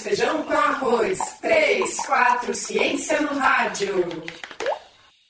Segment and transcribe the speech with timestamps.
[0.00, 1.18] feijão com arroz.
[1.40, 4.04] 3, 4, ciência no rádio.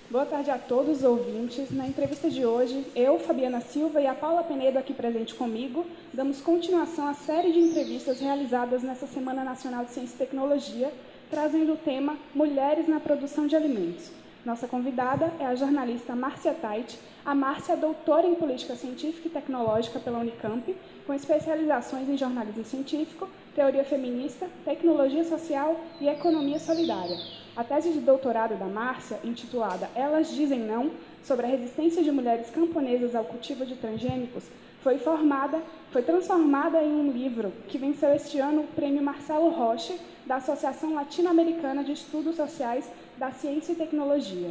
[0.09, 1.71] Boa tarde a todos os ouvintes.
[1.71, 6.41] Na entrevista de hoje, eu, Fabiana Silva e a Paula Penedo aqui presente comigo, damos
[6.41, 10.93] continuação à série de entrevistas realizadas nessa Semana Nacional de Ciência e Tecnologia,
[11.31, 14.11] trazendo o tema Mulheres na Produção de Alimentos.
[14.45, 16.99] Nossa convidada é a jornalista Márcia Tait.
[17.27, 20.75] A Márcia é doutora em Política Científica e Tecnológica pela Unicamp,
[21.07, 27.19] com especializações em jornalismo científico, teoria feminista, tecnologia social e economia solidária.
[27.55, 30.91] A tese de doutorado da Márcia, intitulada Elas Dizem Não,
[31.23, 34.45] sobre a resistência de mulheres camponesas ao cultivo de transgênicos,
[34.83, 35.61] foi formada,
[35.91, 39.95] foi transformada em um livro que venceu este ano o Prêmio Marcelo Rocha,
[40.25, 42.89] da Associação Latino-Americana de Estudos Sociais
[43.21, 44.51] da Ciência e Tecnologia.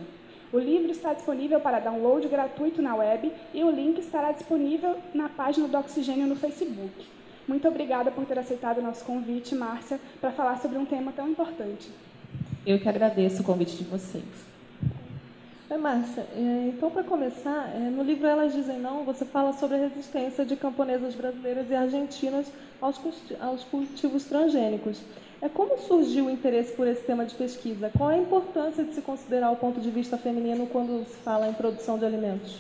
[0.54, 5.28] O livro está disponível para download gratuito na web e o link estará disponível na
[5.28, 6.94] página do Oxigênio no Facebook.
[7.48, 11.28] Muito obrigada por ter aceitado o nosso convite, Márcia, para falar sobre um tema tão
[11.28, 11.90] importante.
[12.64, 14.24] Eu que agradeço o convite de vocês.
[15.68, 19.78] É, Márcia, é, então para começar, é, no livro Elas Dizem Não, você fala sobre
[19.78, 22.46] a resistência de camponesas brasileiras e argentinas
[22.80, 23.02] aos,
[23.40, 25.02] aos cultivos transgênicos.
[25.42, 27.90] É como surgiu o interesse por esse tema de pesquisa?
[27.98, 31.54] Qual a importância de se considerar o ponto de vista feminino quando se fala em
[31.54, 32.58] produção de alimentos?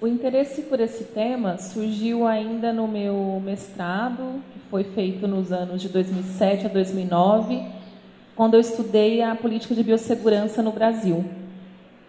[0.00, 5.82] O interesse por esse tema surgiu ainda no meu mestrado, que foi feito nos anos
[5.82, 7.60] de 2007 a 2009,
[8.36, 11.24] quando eu estudei a política de biossegurança no Brasil.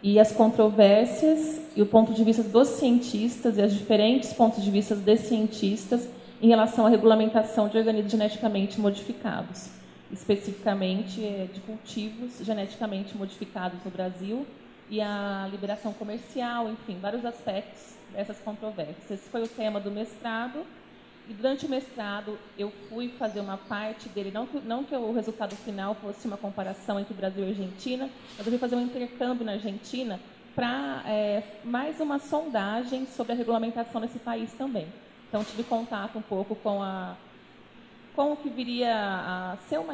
[0.03, 4.69] E as controvérsias e o ponto de vista dos cientistas e os diferentes pontos de
[4.69, 6.07] vista dos cientistas
[6.45, 9.67] em relação à regulamentação de organismos geneticamente modificados,
[10.11, 14.45] especificamente é, de cultivos geneticamente modificados no Brasil
[14.87, 19.09] e a liberação comercial, enfim, vários aspectos dessas controvérsias.
[19.09, 20.63] Esse foi o tema do mestrado.
[21.27, 25.11] E durante o mestrado eu fui fazer uma parte dele, não que, não que o
[25.13, 28.07] resultado final fosse uma comparação entre Brasil e Argentina,
[28.37, 30.19] mas eu fui fazer um intercâmbio na Argentina
[30.53, 34.85] para é, mais uma sondagem sobre a regulamentação nesse país também.
[35.35, 37.13] Então tive contato um pouco com a
[38.15, 39.93] com o que viria a ser uma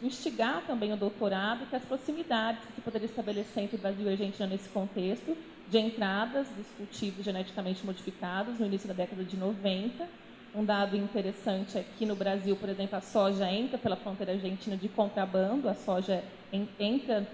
[0.00, 4.68] instigar também o doutorado, que as proximidades que poderia estabelecer entre Brasil e Argentina nesse
[4.68, 5.36] contexto
[5.68, 10.06] de entradas dos cultivos geneticamente modificados no início da década de 90.
[10.54, 14.76] Um dado interessante é que no Brasil, por exemplo, a soja entra pela fronteira argentina
[14.76, 16.22] de contrabando, a soja
[16.78, 17.26] entra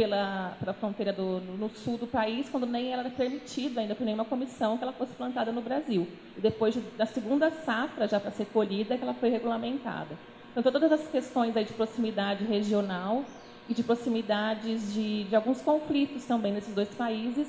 [0.00, 3.94] pela, pela fronteira do, no, no, sul do país, quando nem ela era permitida ainda
[3.94, 6.08] por nenhuma comissão que ela fosse plantada no Brasil.
[6.38, 10.16] E depois de, da segunda safra, já para ser colhida, que ela foi regulamentada.
[10.50, 13.26] Então, todas as questões aí de proximidade regional
[13.68, 17.46] e de proximidades de, de alguns conflitos também nesses dois países.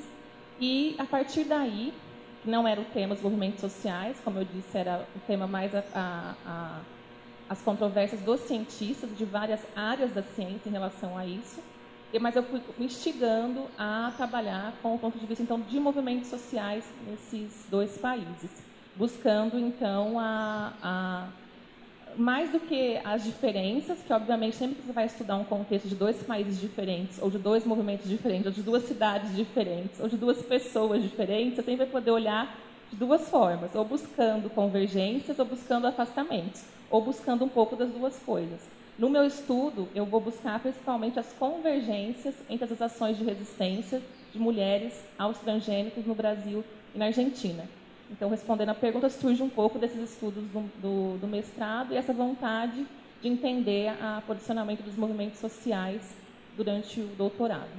[0.59, 1.93] E, a partir daí,
[2.43, 5.83] não era o tema dos movimentos sociais, como eu disse, era o tema mais a,
[5.95, 6.79] a, a,
[7.47, 11.70] as controvérsias dos cientistas de várias áreas da ciência em relação a isso
[12.19, 16.29] mas eu fui me instigando a trabalhar com o ponto de vista então de movimentos
[16.29, 18.63] sociais nesses dois países,
[18.95, 21.27] buscando então a, a
[22.17, 25.95] mais do que as diferenças, que obviamente sempre que você vai estudar um contexto de
[25.95, 30.17] dois países diferentes, ou de dois movimentos diferentes, ou de duas cidades diferentes, ou de
[30.17, 32.57] duas pessoas diferentes, você sempre vai poder olhar
[32.89, 38.17] de duas formas, ou buscando convergências, ou buscando afastamentos, ou buscando um pouco das duas
[38.19, 38.80] coisas.
[38.97, 44.39] No meu estudo, eu vou buscar principalmente as convergências entre as ações de resistência de
[44.39, 46.63] mulheres aos transgênicos no Brasil
[46.93, 47.67] e na Argentina.
[48.11, 52.11] Então, respondendo à pergunta, surge um pouco desses estudos do, do, do mestrado e essa
[52.11, 52.85] vontade
[53.21, 56.01] de entender o posicionamento dos movimentos sociais
[56.57, 57.69] durante o doutorado.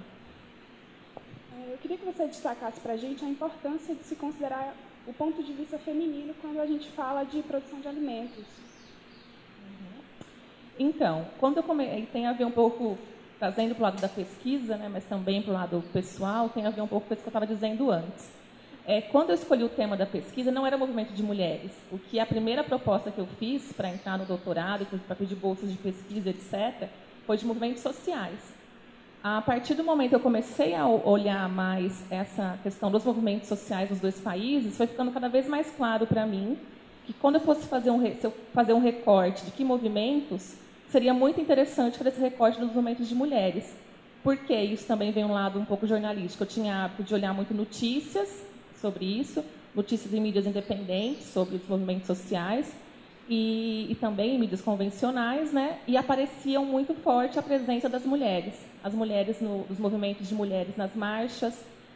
[1.53, 4.75] É, eu queria que você destacasse para a gente a importância de se considerar
[5.07, 8.45] o ponto de vista feminino quando a gente fala de produção de alimentos.
[10.79, 12.07] Então, quando eu come...
[12.13, 12.99] tem a ver um pouco,
[13.39, 16.71] trazendo para o lado da pesquisa, né, mas também para o lado pessoal, tem a
[16.71, 18.31] ver um pouco com isso que eu estava dizendo antes.
[18.85, 21.71] É, quando eu escolhi o tema da pesquisa, não era movimento de mulheres.
[21.91, 25.71] O que a primeira proposta que eu fiz para entrar no doutorado, para pedir bolsas
[25.71, 26.89] de pesquisa, etc.,
[27.25, 28.39] foi de movimentos sociais.
[29.23, 33.89] A partir do momento que eu comecei a olhar mais essa questão dos movimentos sociais
[33.89, 36.59] dos dois países, foi ficando cada vez mais claro para mim
[37.07, 40.55] que quando eu fosse fazer um, se eu fazer um recorte de que movimentos,
[40.89, 43.75] seria muito interessante fazer esse recorte dos movimentos de mulheres.
[44.23, 46.45] Porque isso também vem um lado um pouco jornalístico.
[46.45, 48.45] Eu tinha hábito de olhar muito notícias
[48.81, 49.45] sobre isso,
[49.75, 52.73] notícias em mídias independentes sobre os movimentos sociais
[53.29, 55.79] e, e também em mídias convencionais, né?
[55.89, 60.77] E apareciam muito forte a presença das mulheres, as mulheres no, os movimentos de mulheres
[60.77, 61.55] nas marchas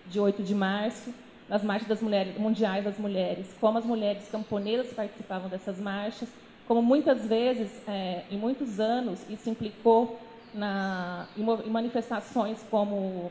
[0.09, 1.13] de 8 de março,
[1.49, 6.29] nas marchas das mulheres mundiais das mulheres, como as mulheres camponesas participavam dessas marchas,
[6.67, 10.19] como muitas vezes, é, em muitos anos, isso implicou
[10.53, 13.31] na, em manifestações como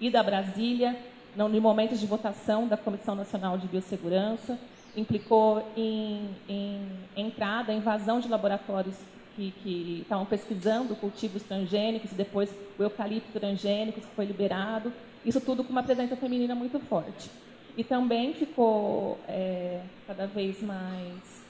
[0.00, 0.96] ida a Brasília,
[1.36, 4.58] no, em momentos de votação da Comissão Nacional de Biossegurança,
[4.96, 8.96] implicou em, em entrada, invasão de laboratórios
[9.36, 14.92] que, que estavam pesquisando cultivos transgênicos, depois o eucalipto transgênico que foi liberado,
[15.24, 17.30] isso tudo com uma presença feminina muito forte.
[17.76, 21.44] E também ficou é, cada vez mais.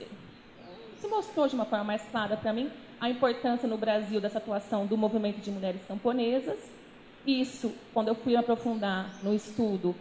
[1.01, 2.71] Se mostrou de uma forma mais clara para mim
[3.01, 6.59] a importância no Brasil dessa atuação do movimento de mulheres camponesas.
[7.27, 9.95] Isso, quando eu fui aprofundar no estudo,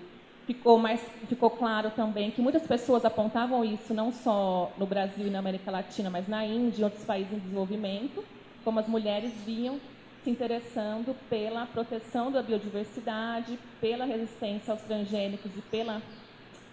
[0.45, 5.29] ficou mais ficou claro também que muitas pessoas apontavam isso não só no Brasil e
[5.29, 8.23] na América Latina, mas na Índia e outros países em desenvolvimento,
[8.63, 9.79] como as mulheres vinham
[10.23, 16.01] se interessando pela proteção da biodiversidade, pela resistência aos transgênicos e pela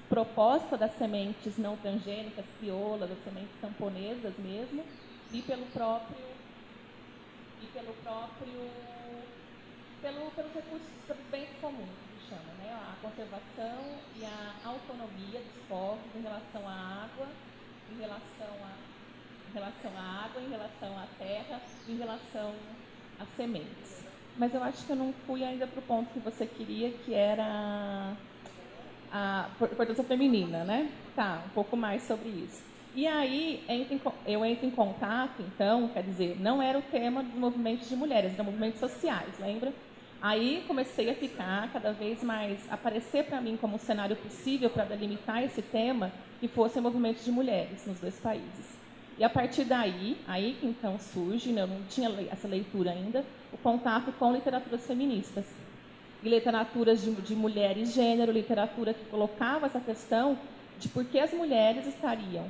[0.08, 4.84] proposta das sementes não transgênicas, crioulas, das sementes camponesas mesmo,
[5.32, 6.16] e pelo próprio
[7.62, 8.70] e pelo próprio
[10.02, 12.72] pelo, pelos recursos pelos bens comuns que chama, né?
[12.72, 17.26] A conservação e a autonomia dos povos em relação à água,
[17.90, 18.96] em relação a
[19.48, 22.54] em relação à água, em relação à terra, em relação
[23.20, 24.04] às sementes.
[24.38, 27.14] Mas eu acho que eu não fui ainda para o ponto que você queria, que
[27.14, 28.14] era
[29.10, 30.90] a importância feminina, né?
[31.14, 32.62] Tá, um pouco mais sobre isso.
[32.94, 33.62] E aí
[34.26, 38.34] eu entro em contato, então, quer dizer, não era o tema dos movimentos de mulheres,
[38.34, 39.72] eram movimentos sociais, lembra?
[40.20, 44.84] Aí comecei a ficar cada vez mais, aparecer para mim como um cenário possível para
[44.84, 46.10] delimitar esse tema,
[46.40, 48.85] que fosse movimentos de mulheres nos dois países.
[49.18, 53.56] E a partir daí, aí então surge, né, eu não tinha essa leitura ainda, o
[53.56, 55.46] contato com literaturas feministas.
[56.22, 60.38] E literaturas de, de mulher e gênero, literatura que colocava essa questão
[60.78, 62.44] de por que as mulheres estariam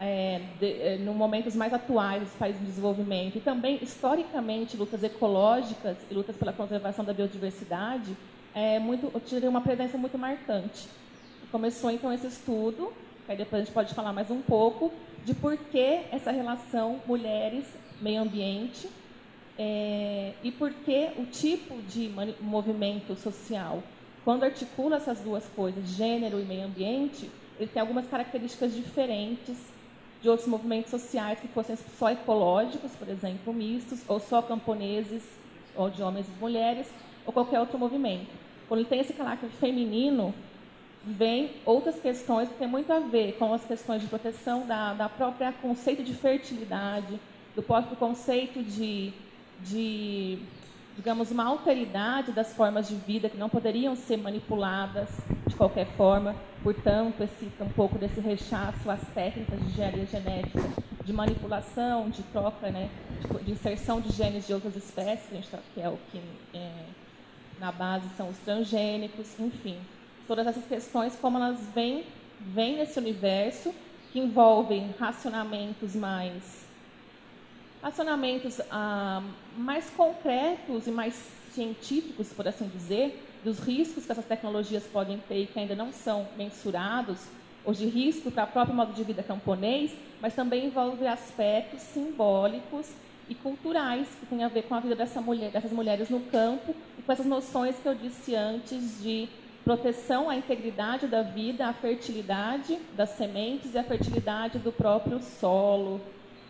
[0.00, 3.38] é, é, no momentos mais atuais dos países de desenvolvimento.
[3.38, 8.16] E também historicamente lutas ecológicas e lutas pela conservação da biodiversidade
[8.54, 9.10] é muito
[9.48, 10.88] uma presença muito marcante.
[11.50, 12.92] Começou então esse estudo
[13.28, 14.92] aí depois a gente pode falar mais um pouco
[15.26, 17.64] de por que essa relação mulheres
[18.00, 18.88] meio ambiente
[19.58, 22.08] é, e por que o tipo de
[22.40, 23.82] movimento social,
[24.24, 27.28] quando articula essas duas coisas, gênero e meio ambiente,
[27.58, 29.56] ele tem algumas características diferentes
[30.22, 35.24] de outros movimentos sociais que fossem só ecológicos, por exemplo, mistos, ou só camponeses,
[35.74, 36.86] ou de homens e mulheres,
[37.26, 38.30] ou qualquer outro movimento.
[38.68, 40.32] Quando ele tem esse caráter feminino,
[41.06, 45.08] vem outras questões que têm muito a ver com as questões de proteção da, da
[45.08, 47.18] própria conceito de fertilidade,
[47.54, 49.12] do próprio conceito de
[49.60, 50.38] de,
[50.96, 55.08] digamos, uma alteridade das formas de vida que não poderiam ser manipuladas
[55.46, 56.34] de qualquer forma.
[56.62, 60.62] Portanto, esse, um pouco desse rechaço às técnicas de engenharia genética,
[61.04, 65.80] de manipulação, de troca, né, de, de inserção de genes de outras espécies, tá, que
[65.80, 66.20] é o que
[66.52, 66.70] é,
[67.60, 69.78] na base são os transgênicos, enfim.
[70.26, 72.04] Todas essas questões, como elas vêm,
[72.40, 73.74] vêm nesse universo,
[74.12, 76.66] que envolvem racionamentos mais
[77.82, 79.22] acionamentos ah,
[79.56, 81.14] mais concretos e mais
[81.52, 85.92] científicos, por assim dizer, dos riscos que essas tecnologias podem ter e que ainda não
[85.92, 87.18] são mensurados,
[87.64, 92.90] ou de risco para o próprio modo de vida camponês, mas também envolve aspectos simbólicos
[93.28, 96.74] e culturais que têm a ver com a vida dessa mulher, dessas mulheres no campo
[96.98, 99.28] e com essas noções que eu disse antes de
[99.66, 106.00] proteção à integridade da vida, à fertilidade das sementes e à fertilidade do próprio solo,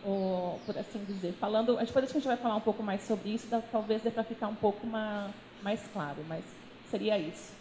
[0.05, 1.33] ou, por assim dizer.
[1.39, 4.47] Falando, depois a gente vai falar um pouco mais sobre isso, talvez dê para ficar
[4.49, 5.33] um pouco uma,
[5.63, 6.45] mais claro, mas
[6.91, 7.53] seria isso.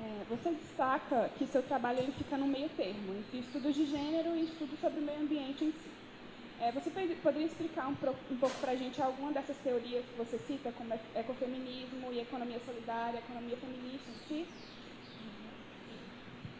[0.00, 4.34] É, você destaca que seu trabalho ele fica no meio termo, entre estudos de gênero
[4.34, 5.97] e estudos sobre o meio ambiente em si.
[6.60, 6.90] É, você
[7.22, 10.92] poderia explicar um, um pouco para a gente alguma dessas teorias que você cita, como
[11.14, 14.46] ecofeminismo e economia solidária, economia feminista em si?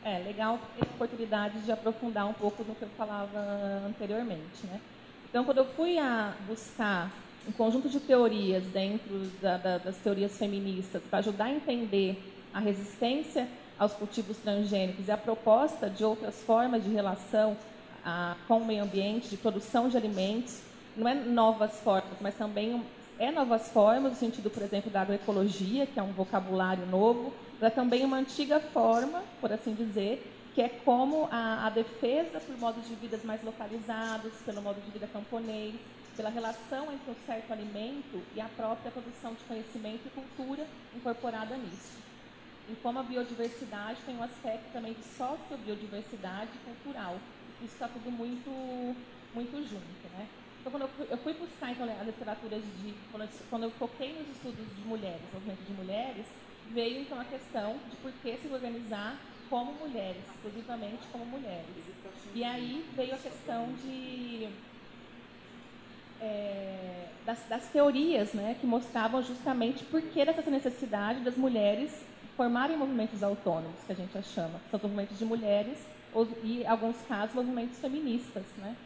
[0.05, 3.41] É, legal ter a oportunidade de aprofundar um pouco no que eu falava
[3.87, 4.65] anteriormente.
[4.65, 4.81] Né?
[5.29, 7.11] Então, quando eu fui a buscar
[7.49, 12.23] um conjunto de teorias dentro da, da, das teorias feministas para ajudar a entender
[12.55, 17.57] a resistência aos cultivos transgênicos e a proposta de outras formas de relação
[18.05, 20.61] a, com o meio ambiente, de produção de alimentos,
[20.97, 22.83] não é novas formas, mas também
[23.19, 27.71] é novas formas, no sentido, por exemplo, da agroecologia, que é um vocabulário novo, é
[27.71, 32.87] também uma antiga forma, por assim dizer, que é como a, a, defesa por modos
[32.89, 35.75] de vida mais localizados, pelo modo de vida camponês,
[36.17, 41.57] pela relação entre o certo alimento e a própria produção de conhecimento e cultura incorporada
[41.57, 41.99] nisso.
[42.69, 47.17] em como a biodiversidade tem um aspecto também de sociobiodiversidade cultural.
[47.63, 48.51] Isso está tudo muito,
[49.35, 50.27] muito junto, né?
[50.61, 52.95] Então, quando eu fui, buscar então, as literaturas de...
[53.11, 56.27] Quando eu, quando eu foquei nos estudos de mulheres, movimento de mulheres,
[56.71, 59.17] veio então a questão de por que se organizar
[59.49, 61.65] como mulheres, exclusivamente como mulheres.
[62.35, 64.49] E aí veio a questão de
[66.21, 72.05] é, das, das, teorias né, que mostravam justamente por que dessa necessidade das mulheres
[72.37, 75.79] formarem movimentos autônomos, que a gente chama, são movimentos de mulheres
[76.43, 78.45] e, alguns casos, movimentos feministas.
[78.57, 78.77] Né?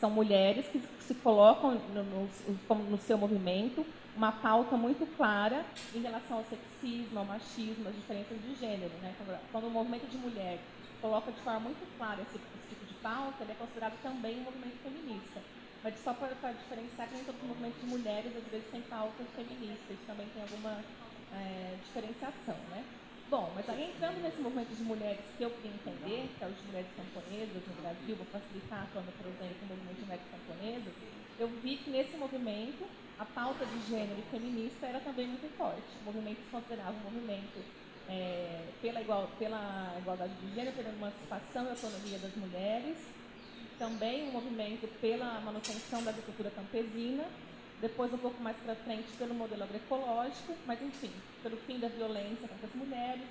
[0.00, 6.00] São mulheres que se colocam no, no, no seu movimento uma pauta muito clara em
[6.00, 8.92] relação ao sexismo, ao machismo, às diferenças de gênero.
[9.00, 9.14] Né?
[9.50, 10.58] Quando o movimento de mulher
[11.00, 14.44] coloca de forma muito clara esse, esse tipo de pauta, ele é considerado também um
[14.44, 15.40] movimento feminista.
[15.82, 19.26] Mas só para, diferenciar que nem todos os movimentos de mulheres às vezes têm pautas
[19.34, 20.78] feministas, também tem alguma
[21.34, 22.84] é, diferenciação, né?
[23.32, 26.52] Bom, mas aí entrando nesse movimento de mulheres que eu queria entender, que é o
[26.52, 30.92] de mulheres camponesas no Brasil, vou facilitar quando, por exemplo, o movimento de mulheres camponesas,
[31.38, 32.84] eu vi que nesse movimento
[33.18, 35.80] a pauta de gênero feminista era também muito forte.
[36.02, 37.56] O movimento se considerava um movimento
[38.06, 42.98] é, pela, igual, pela igualdade de gênero, pela emancipação e autonomia das mulheres,
[43.78, 47.24] também um movimento pela manutenção da agricultura campesina,
[47.82, 51.10] depois um pouco mais para frente pelo modelo agroecológico, mas enfim,
[51.42, 53.26] pelo fim da violência contra as mulheres,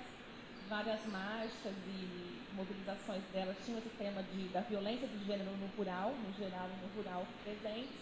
[0.68, 6.12] várias marchas e mobilizações delas tinham esse tema de, da violência de gênero no rural,
[6.12, 7.96] no geral e no rural presentes.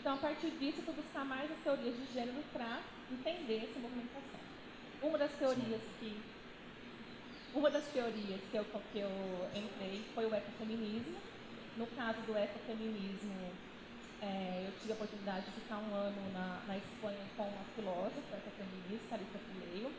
[0.00, 2.80] Então, a partir disso, eu buscar mais as teorias de gênero para
[3.12, 4.40] entender essa movimentação.
[5.02, 6.16] Uma das teorias que
[7.52, 9.10] uma das teorias que eu, que eu
[9.54, 11.18] entrei foi o ecofeminismo,
[11.76, 13.34] no caso do ecofeminismo,
[14.22, 18.36] é, eu tive a oportunidade de ficar um ano na, na Espanha com uma filósofa
[18.36, 19.90] ecofeminista, Alicia Puleio,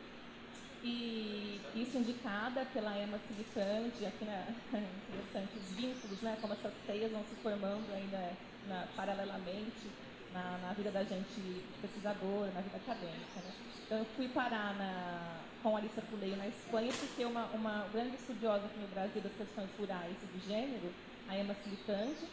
[0.84, 4.46] e isso indicada pela Emma Silicante, aqui na
[5.08, 8.32] interessante os vínculos, né, como essas teias vão se formando ainda
[8.68, 9.90] na, paralelamente
[10.32, 13.40] na, na, vida da gente pesquisadora, na vida acadêmica.
[13.40, 13.52] Né?
[13.86, 18.16] Então eu fui parar na, com a Alicia Puleio na Espanha porque uma, uma grande
[18.16, 20.92] estudiosa aqui no Brasil das questões rurais e de gênero
[21.28, 22.26] a Emma Silicante,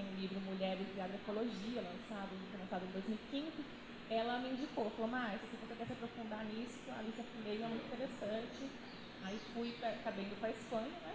[0.00, 3.52] tem o livro Mulheres e Agroecologia, lançado, lançado em 2015,
[4.08, 7.68] ela me indicou, falou, Márcia, se você quer se aprofundar nisso, a Alicia Fumeiro é
[7.68, 8.64] muito interessante.
[9.24, 11.14] Aí fui, pra, acabei indo para a Espanha, né?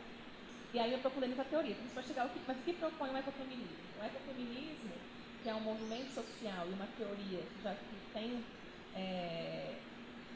[0.74, 1.74] E aí eu procurei nessa teoria.
[1.74, 3.76] Então, vai chegar o que, mas o que propõe o ecofeminismo?
[4.00, 4.94] O ecofeminismo,
[5.42, 8.46] que é um movimento social e uma teoria que já que tem,
[8.94, 9.82] é,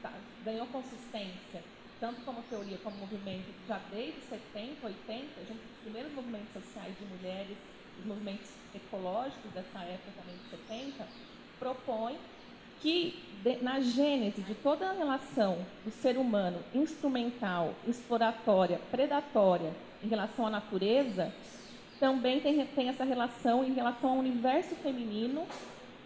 [0.02, 0.12] tá,
[0.44, 1.64] ganhou consistência
[2.00, 6.98] tanto como teoria como movimento, já desde 70, 80, junto com os primeiros movimentos sociais
[6.98, 7.58] de mulheres,
[8.00, 11.08] os movimentos ecológicos dessa época também de 70,
[11.60, 12.18] propõe
[12.82, 20.08] que de, na gênese de toda a relação do ser humano instrumental, exploratória, predatória em
[20.08, 21.34] relação à natureza,
[22.00, 25.46] também tem, tem essa relação em relação ao universo feminino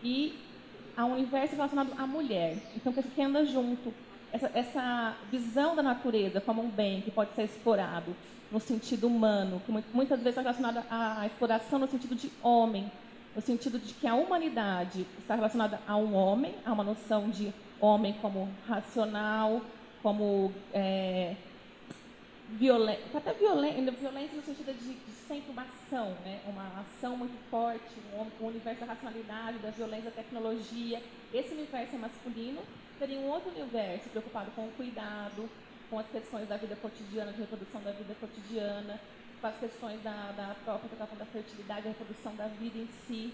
[0.04, 0.34] e
[0.98, 2.58] ao universo relacionado à mulher.
[2.76, 3.94] Então, que anda junto
[4.32, 8.16] essa, essa visão da natureza como um bem que pode ser explorado
[8.54, 12.90] no sentido humano, que muitas vezes está relacionada à exploração no sentido de homem,
[13.36, 17.52] no sentido de que a humanidade está relacionada a um homem, a uma noção de
[17.82, 19.60] homem como racional,
[20.04, 21.36] como é,
[23.16, 26.40] até violência, violência no sentido de, de sempre uma ação, né?
[26.46, 31.02] uma ação muito forte, um, um universo da racionalidade, da violência, da tecnologia.
[31.34, 32.62] Esse universo é masculino
[33.00, 35.50] teria um outro universo preocupado com o cuidado,
[35.94, 39.00] com as questões da vida cotidiana, de reprodução da vida cotidiana,
[39.40, 43.32] com as questões da, da própria questão da fertilidade, da reprodução da vida em si,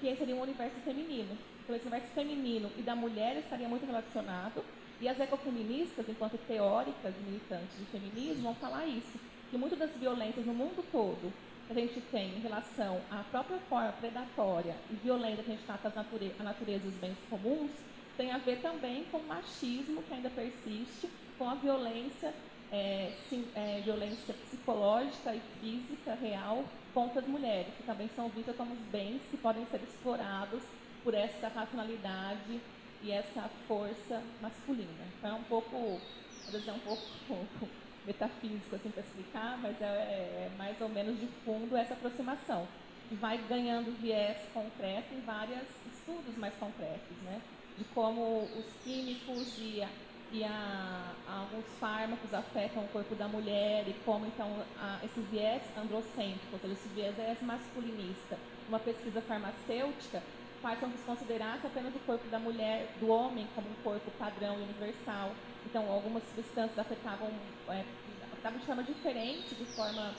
[0.00, 1.36] que seria um universo feminino.
[1.62, 4.64] Então, esse universo feminino e da mulher estaria muito relacionado,
[5.02, 9.20] e as ecofeministas, enquanto teóricas militantes de feminismo, vão falar isso,
[9.50, 11.30] que muitas das violências no mundo todo
[11.66, 15.66] que a gente tem em relação à própria forma predatória e violenta que a gente
[15.66, 17.70] trata a natureza, a natureza e os bens comuns,
[18.16, 21.08] tem a ver também com o machismo que ainda persiste,
[21.38, 22.32] com a violência,
[22.70, 28.56] é, sim, é, violência psicológica e física real contra as mulheres, que também são vistas
[28.56, 30.62] como bens que podem ser explorados
[31.02, 32.60] por essa racionalidade
[33.02, 35.04] e essa força masculina.
[35.18, 36.00] Então é um pouco,
[36.46, 37.02] às vezes é um pouco
[38.06, 42.66] metafísico assim para explicar, mas é, é mais ou menos de fundo essa aproximação
[43.08, 47.40] que vai ganhando viés concreto em vários estudos mais concretos, né?
[47.76, 49.88] de como os químicos e, a,
[50.32, 54.48] e a, alguns fármacos afetam o corpo da mulher e como então
[54.78, 60.22] a, esse viés androcêntrico, ou seja, esse viés masculinista, uma pesquisa farmacêutica
[60.62, 64.10] faz com que se considerasse apenas o corpo da mulher, do homem, como um corpo
[64.12, 65.32] padrão e universal.
[65.66, 67.28] Então, algumas substâncias afetavam,
[67.68, 67.84] é,
[68.32, 70.14] afetavam de forma diferente, de forma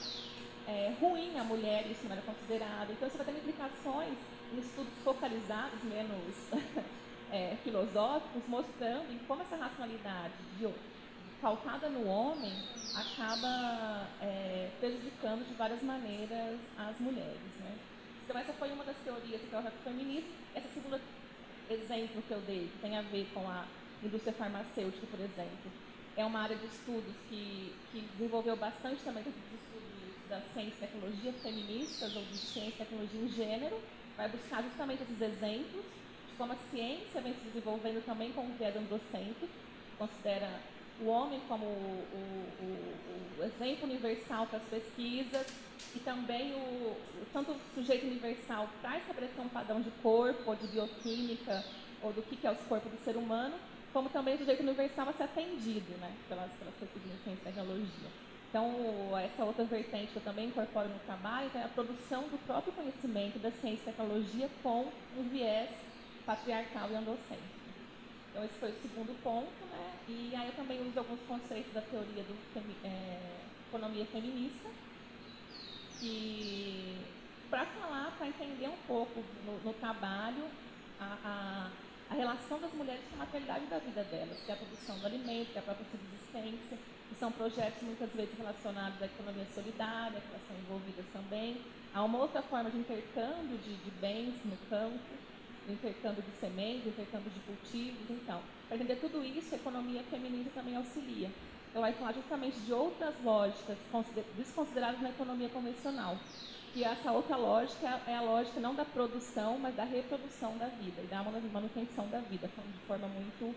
[0.68, 2.90] é, ruim a mulher, isso não era considerado.
[2.90, 4.14] Então, isso vai ter implicações
[4.52, 6.50] em estudos focalizados, menos
[7.34, 10.68] é, filosóficos, mostrando como essa racionalidade de,
[11.42, 12.54] pautada no homem
[12.94, 17.58] acaba é, prejudicando de várias maneiras as mulheres.
[17.58, 17.76] Né?
[18.24, 20.30] Então, essa foi uma das teorias do teórico feminista.
[20.54, 21.00] Esse segundo
[21.68, 23.66] exemplo que eu dei, que tem a ver com a
[24.00, 25.72] indústria farmacêutica, por exemplo,
[26.16, 30.86] é uma área de estudos que, que desenvolveu bastante também dos estudos da ciência e
[30.86, 33.76] tecnologia feministas ou de ciência e tecnologia em gênero,
[34.16, 35.93] vai buscar justamente esses exemplos
[36.36, 39.48] como a ciência vem se desenvolvendo também com o viés androcêntrico,
[39.98, 40.48] considera
[41.00, 42.04] o homem como o,
[42.60, 45.46] o, o, exemplo universal para as pesquisas
[45.94, 46.96] e também o,
[47.32, 51.64] tanto o sujeito universal para estabelecer um padrão de corpo ou de bioquímica
[52.02, 53.56] ou do que, que é o corpo do ser humano,
[53.92, 57.44] como também o sujeito universal a ser atendido né, pelas, pelas pesquisas em ciência e
[57.44, 58.08] tecnologia.
[58.50, 62.72] Então, essa outra vertente que eu também incorporo no trabalho é a produção do próprio
[62.72, 65.70] conhecimento da ciência e tecnologia com um viés
[66.26, 67.54] patriarcal e androcêntrico.
[68.30, 69.94] Então, esse foi o segundo ponto, né?
[70.08, 72.36] E aí eu também uso alguns conceitos da teoria do
[72.84, 73.18] é,
[73.68, 74.68] economia feminista,
[76.00, 76.98] que
[77.48, 80.44] para falar, para entender um pouco no, no trabalho
[81.00, 81.70] a, a,
[82.10, 85.06] a, relação das mulheres com a maternidade da vida delas, que é a produção do
[85.06, 86.76] alimento, que é a própria subsistência,
[87.08, 91.62] que são projetos muitas vezes relacionados à economia solidária, que elas são envolvidas também.
[91.94, 95.13] Há uma outra forma de intercâmbio de, de bens no campo,
[95.72, 98.10] intercâmbio de sementes, intercâmbio de cultivos.
[98.10, 101.30] Então, para entender tudo isso, a economia feminina também auxilia.
[101.70, 103.76] Então, vai falar justamente de outras lógicas
[104.36, 106.16] desconsideradas na economia convencional.
[106.72, 111.02] Que essa outra lógica é a lógica não da produção, mas da reprodução da vida
[111.02, 113.54] e da manutenção da vida, de forma muito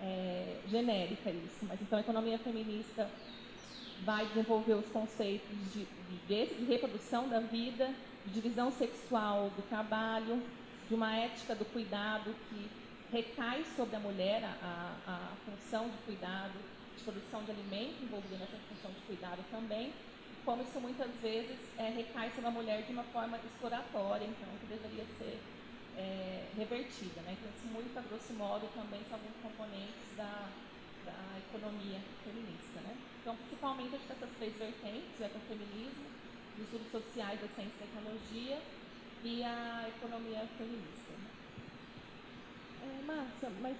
[0.00, 1.64] é, genérica isso.
[1.66, 3.10] Mas então a economia feminista
[4.04, 7.90] vai desenvolver os conceitos de, de, de reprodução da vida,
[8.26, 10.42] de divisão sexual do trabalho,
[10.90, 12.68] de uma ética do cuidado que
[13.12, 16.58] recai sobre a mulher a, a função de cuidado,
[16.98, 19.92] de produção de alimento envolvida nessa função de cuidado também,
[20.44, 24.66] como isso muitas vezes é, recai sobre a mulher de uma forma exploratória, então, que
[24.66, 25.38] deveria ser
[25.96, 27.22] é, revertida.
[27.22, 27.38] Né?
[27.38, 30.50] Então, isso muito a grosso modo também são alguns componentes da,
[31.06, 32.80] da economia feminista.
[32.82, 32.96] Né?
[33.20, 36.06] Então, principalmente, acho que essas três vertentes, o ecofeminismo,
[36.58, 38.58] os estudos sociais da ciência e tecnologia
[39.22, 41.14] e a economia feminista.
[42.78, 43.78] É, Márcia, mas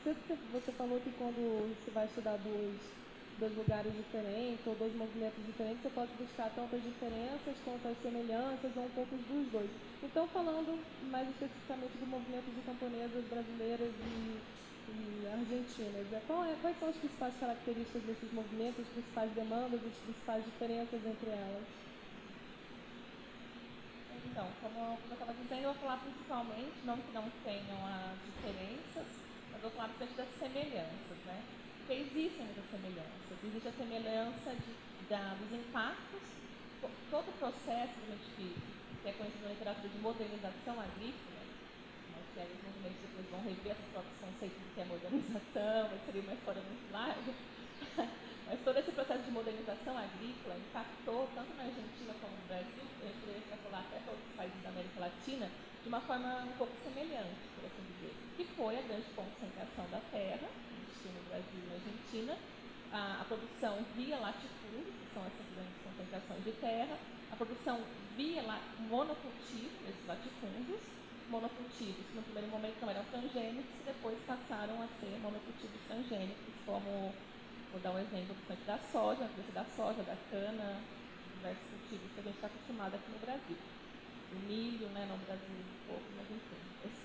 [0.50, 2.94] você falou que quando você vai estudar dois,
[3.36, 7.98] dois lugares diferentes ou dois movimentos diferentes, você pode buscar tanto as diferenças quanto as
[7.98, 9.70] semelhanças ou um pouco dos dois.
[10.02, 14.44] Então, falando mais especificamente do movimento de camponesas brasileiras e,
[14.86, 19.98] e argentinas, é, é, quais são as principais características desses movimentos, as principais demandas, as
[19.98, 21.79] principais diferenças entre elas?
[24.24, 29.06] Então, como eu estava dizendo, eu vou falar principalmente, não que não tenham as diferenças,
[29.50, 31.42] mas vou falar principalmente das semelhanças, né?
[31.78, 33.42] Porque existem muitas semelhanças.
[33.42, 36.22] Existe a semelhança de, da, dos impactos,
[37.10, 38.54] todo o processo que a gente
[39.02, 41.40] que é conhecido na literatura de modernização agrícola,
[42.12, 45.88] mas que aí os movimentos depois vão rever esses próprios conceitos do que é modernização,
[45.90, 47.34] mas seria uma história muito larga.
[48.50, 53.14] Mas todo esse processo de modernização agrícola impactou tanto na Argentina como no Brasil, eu
[53.22, 55.46] poderia extrapolar até para outros países da América Latina,
[55.80, 60.02] de uma forma um pouco semelhante, por assim dizer, que foi a grande concentração da
[60.10, 62.34] terra, no Brasil e na Argentina,
[62.90, 66.98] a, a, produção via latifúndios, que são essas grandes concentrações de terra,
[67.30, 67.78] a produção
[68.16, 68.58] via la,
[68.90, 70.82] monocultivo, esses latifúndios,
[71.30, 77.14] monocultivos, no primeiro momento não eram transgênicos, e depois passaram a ser monocultivos transgênicos, como
[77.70, 80.82] Vou dar um exemplo bastante da soja, da soja, da cana,
[81.34, 83.56] diversos cultivos que a gente está acostumado aqui no Brasil.
[84.32, 86.58] O milho, né, no Brasil um pouco, mas enfim.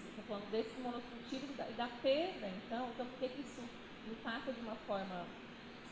[0.10, 3.62] Estou falando desses monocultivos e da, da perda, então, então por que isso
[4.10, 5.28] impacta de uma forma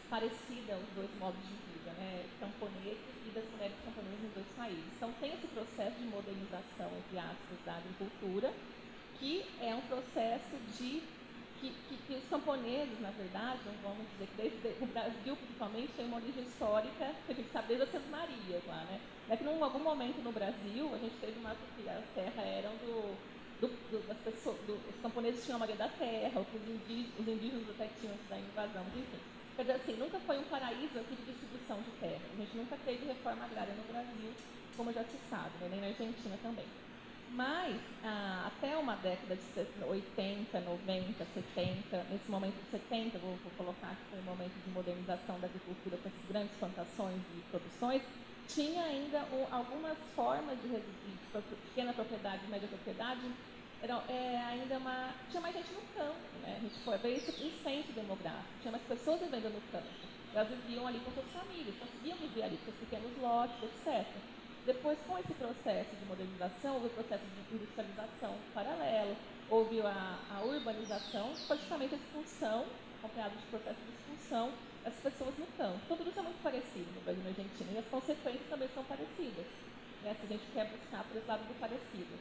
[0.09, 4.93] parecida os dois modos de vida, né, camponês e das mulheres camponesas nos dois países.
[4.95, 8.53] Então tem esse processo de modernização, entre aspas, da agricultura,
[9.19, 11.22] que é um processo de
[11.63, 16.05] que, que, que, os camponeses, na verdade, vamos dizer que desde o Brasil, principalmente, tem
[16.05, 18.99] uma origem histórica, que a gente sabe desde as Marias lá, né?
[19.29, 22.75] É que em algum momento no Brasil, a gente teve uma que a terra eram
[22.83, 23.15] do,
[23.61, 27.27] do, do, das pessoas, do, os camponeses tinham a Maria da Terra, os indígenas, os
[27.27, 29.23] indígenas até tinham da invasão, enfim.
[29.55, 32.25] Quer dizer assim, nunca foi um paraíso aqui de distribuição de terra.
[32.33, 34.31] A gente nunca teve reforma agrária no Brasil,
[34.75, 35.69] como já se sabe, né?
[35.71, 36.65] nem na Argentina também.
[37.33, 43.51] Mas, ah, até uma década de 80, 90, 70, nesse momento de 70, vou, vou
[43.57, 48.03] colocar que foi um momento de modernização da agricultura com essas grandes plantações e produções,
[48.47, 53.21] tinha ainda o, algumas formas de, de pequena propriedade, média propriedade,
[53.81, 55.13] era é, ainda uma.
[55.29, 56.57] Tinha mais gente no campo, né?
[56.57, 59.89] A gente foi ver esse incêndio demográfico, tinha mais pessoas vivendo no campo.
[60.33, 64.05] Elas viviam ali com suas famílias, conseguiam viver ali com seus pequenos lotes, etc.
[64.65, 69.15] Depois, com esse processo de modernização, houve o processo de industrialização paralelo,
[69.49, 72.65] houve a, a urbanização, praticamente a expulsão,
[72.99, 75.79] acompanhado de processo de expulsão das pessoas no campo.
[75.83, 78.69] Então, tudo isso é muito parecido no Brasil e na Argentina, e as consequências também
[78.73, 79.45] são parecidas,
[80.01, 82.17] né, se a gente quer buscar por esse lado do parecido.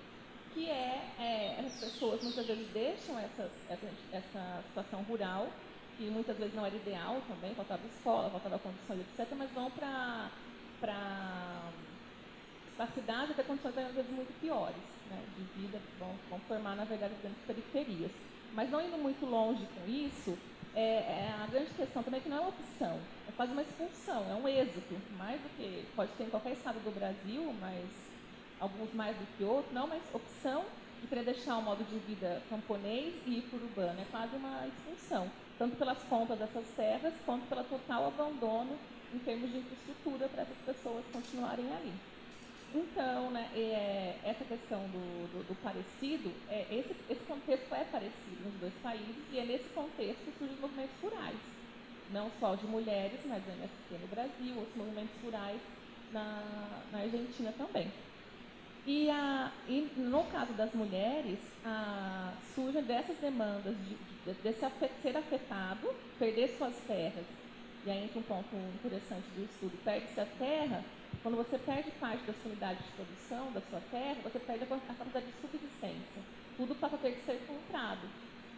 [0.53, 3.49] Que é, é as pessoas muitas vezes deixam essa,
[4.11, 5.49] essa situação rural,
[5.97, 10.31] que muitas vezes não era ideal também, faltava escola, faltava condições, etc., mas vão para
[12.83, 14.75] a cidade ter condições às vezes muito piores
[15.09, 18.11] né, de vida, vão, vão formar, na verdade, grandes periferias.
[18.55, 20.37] Mas não indo muito longe com isso,
[20.75, 23.63] é, é, a grande questão também é que não é uma opção, é quase uma
[23.63, 27.85] expulsão, é um êxito, mais do que pode ser em qualquer estado do Brasil, mas
[28.59, 30.65] alguns mais do que outros, não, mas opção
[31.01, 34.37] de querer deixar o modo de vida camponês e ir para o urbano, é quase
[34.37, 38.77] uma expulsão, tanto pelas contas dessas terras, quanto pelo total abandono
[39.15, 42.12] em termos de infraestrutura para essas pessoas continuarem ali.
[42.75, 48.45] Então, né, é, essa questão do, do, do parecido, é, esse, esse, contexto é parecido
[48.45, 51.37] nos dois países e é nesse contexto que surgem os movimentos rurais.
[52.11, 55.61] Não só de mulheres, mas no MST no Brasil, outros movimentos rurais
[56.13, 57.91] na, na Argentina também.
[58.87, 64.53] E, a, e, no caso das mulheres, a, surgem dessas demandas de, de, de,
[65.03, 67.25] ser afetado, perder suas terras.
[67.85, 70.85] E aí entra um ponto interessante do estudo: perde-se a terra
[71.23, 74.67] quando você perde parte da sua unidade de produção, da sua terra, você perde a
[74.67, 76.25] capacidade de subsistência.
[76.57, 78.11] Tudo passa a ter que ser comprado.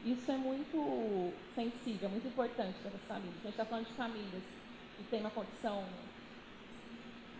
[0.02, 3.36] Isso é muito sensível, muito importante para as famílias.
[3.38, 4.44] A gente está falando de famílias
[4.96, 6.10] que têm uma condição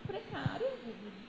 [0.05, 0.67] precária,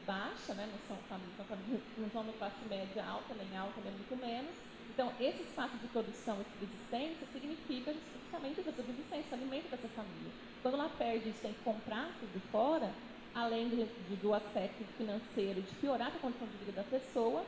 [0.04, 0.66] baixa, né?
[0.66, 4.16] não são famílias, são famílias não são de classe média alta, nem alta, nem muito
[4.16, 4.54] menos.
[4.96, 10.32] Então, esse espaço de produção e subsistência significa justamente a subsistência, alimento dessa família.
[10.62, 12.94] Quando ela perde isso, tem que comprar tudo fora,
[13.34, 13.84] além de,
[14.16, 17.46] do aspecto financeiro, de piorar a condição de vida da pessoa,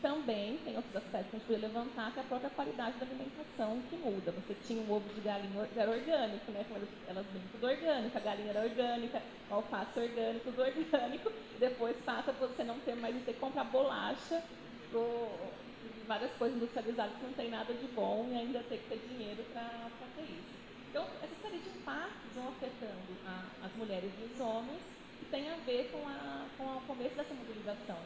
[0.00, 3.04] também tem outros aspectos que a gente poderia levantar, que é a própria qualidade da
[3.04, 4.32] alimentação que muda.
[4.32, 6.64] Você tinha um ovo de galinha era orgânico, né?
[7.06, 12.32] Elas vêm tudo orgânico, a galinha era orgânica, o alface orgânico, tudo orgânico, depois passa
[12.32, 14.42] você não ter mais de ter que comprar bolacha,
[14.88, 15.65] pro,
[16.06, 19.42] várias coisas industrializadas que não tem nada de bom e ainda ter que ter dinheiro
[19.52, 20.56] para ter isso.
[20.90, 24.80] Então, essa série de impactos vão afetando a, as mulheres e os homens
[25.18, 27.98] que tem a ver com, a, com o começo dessa mobilização.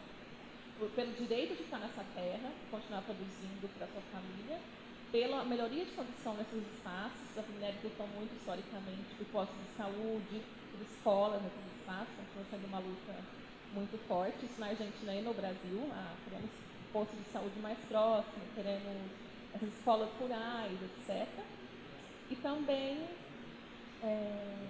[0.97, 4.59] Pelo direito de estar nessa terra, continuar produzindo para sua família,
[5.13, 10.41] pela melhoria de condição nesses espaços, as mulheres lutam muito historicamente por postos de saúde,
[10.73, 13.15] por escolas nesses espaços, continua sendo uma luta
[13.75, 16.51] muito forte, isso na Argentina e no Brasil, ah, queremos
[16.93, 19.11] postos de saúde mais próximos, queremos
[19.55, 21.29] essas escolas rurais, etc.
[22.31, 23.05] E também
[24.03, 24.61] é,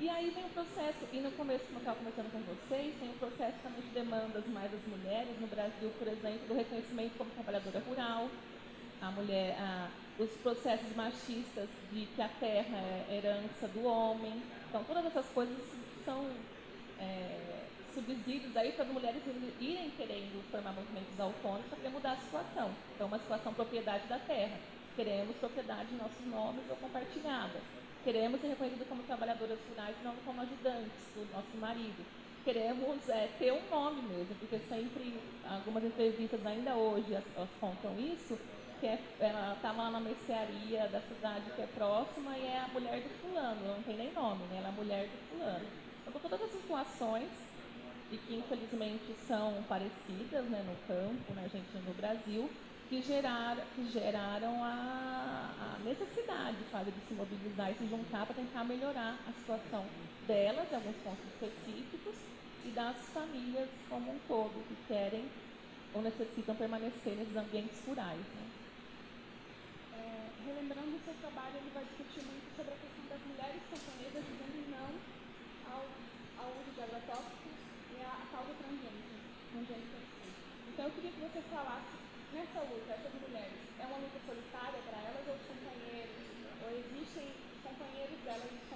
[0.00, 3.10] e aí vem o processo, e no começo, como eu estava conversando com vocês, tem
[3.10, 7.30] o processo também de demandas mais das mulheres, no Brasil, por exemplo, do reconhecimento como
[7.32, 8.30] trabalhadora rural,
[9.02, 9.88] a mulher, a,
[10.20, 14.40] os processos machistas de que a terra é herança do homem.
[14.68, 15.56] Então, todas essas coisas
[16.04, 16.30] são
[17.00, 17.47] é,
[17.94, 19.22] subsídios aí para as mulheres
[19.60, 22.70] irem querendo formar movimentos autônomos para mudar a situação.
[22.94, 24.58] Então, uma situação propriedade da terra.
[24.96, 27.60] Queremos propriedade de nossos nomes ou compartilhada.
[28.04, 32.04] Queremos ser reconhecidas como trabalhadoras rurais, não como ajudantes do nosso marido.
[32.44, 38.38] Queremos é, ter um nome mesmo, porque sempre, algumas entrevistas ainda hoje elas contam isso,
[38.80, 42.68] que é, ela estava lá na mercearia da cidade que é próxima e é a
[42.68, 44.58] mulher do fulano, não tem nem nome, né?
[44.58, 45.66] ela é a mulher do fulano.
[46.06, 47.28] Então, todas essas situações,
[48.10, 52.50] e que infelizmente são parecidas né, no campo, na Argentina e no Brasil,
[52.88, 58.34] que, gerar, que geraram a, a necessidade sabe, de se mobilizar e se juntar para
[58.34, 59.84] tentar melhorar a situação
[60.26, 62.16] delas, em alguns pontos específicos,
[62.64, 65.24] e das famílias como um todo, que querem
[65.94, 68.20] ou necessitam permanecer nesses ambientes rurais.
[68.20, 68.44] Né?
[69.96, 74.24] É, relembrando o seu trabalho, ele vai discutir muito sobre a questão das mulheres camponesas
[74.24, 74.88] dizendo não
[75.72, 75.84] ao,
[76.44, 77.56] ao uso de agrotóxicos
[77.96, 79.08] e à causa transgênica.
[80.78, 81.98] Então, eu queria que você falasse
[82.30, 86.14] Nessa luta, essas mulheres, é uma luta solitária para elas ou os companheiros?
[86.62, 87.26] Ou existem
[87.66, 88.70] companheiros delas, existem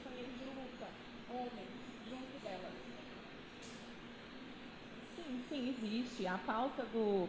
[0.00, 0.88] companheiros de luta,
[1.28, 1.72] homens,
[2.08, 2.72] junto delas?
[5.12, 6.26] Sim, sim, existe.
[6.26, 7.28] A pauta do.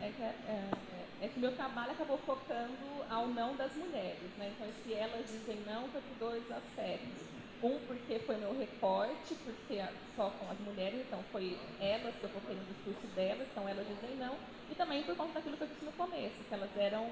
[0.00, 4.32] É que, é, é, é que meu trabalho acabou focando ao não das mulheres.
[4.38, 4.50] Né?
[4.56, 7.35] Então, se elas dizem não, foi por dois aspectos.
[7.62, 12.24] Um, porque foi meu recorte, por ser só com as mulheres, então foi elas que
[12.24, 14.36] eu foquei no discurso delas, então elas dizem não.
[14.70, 17.10] E também por conta daquilo que eu disse no começo, que elas eram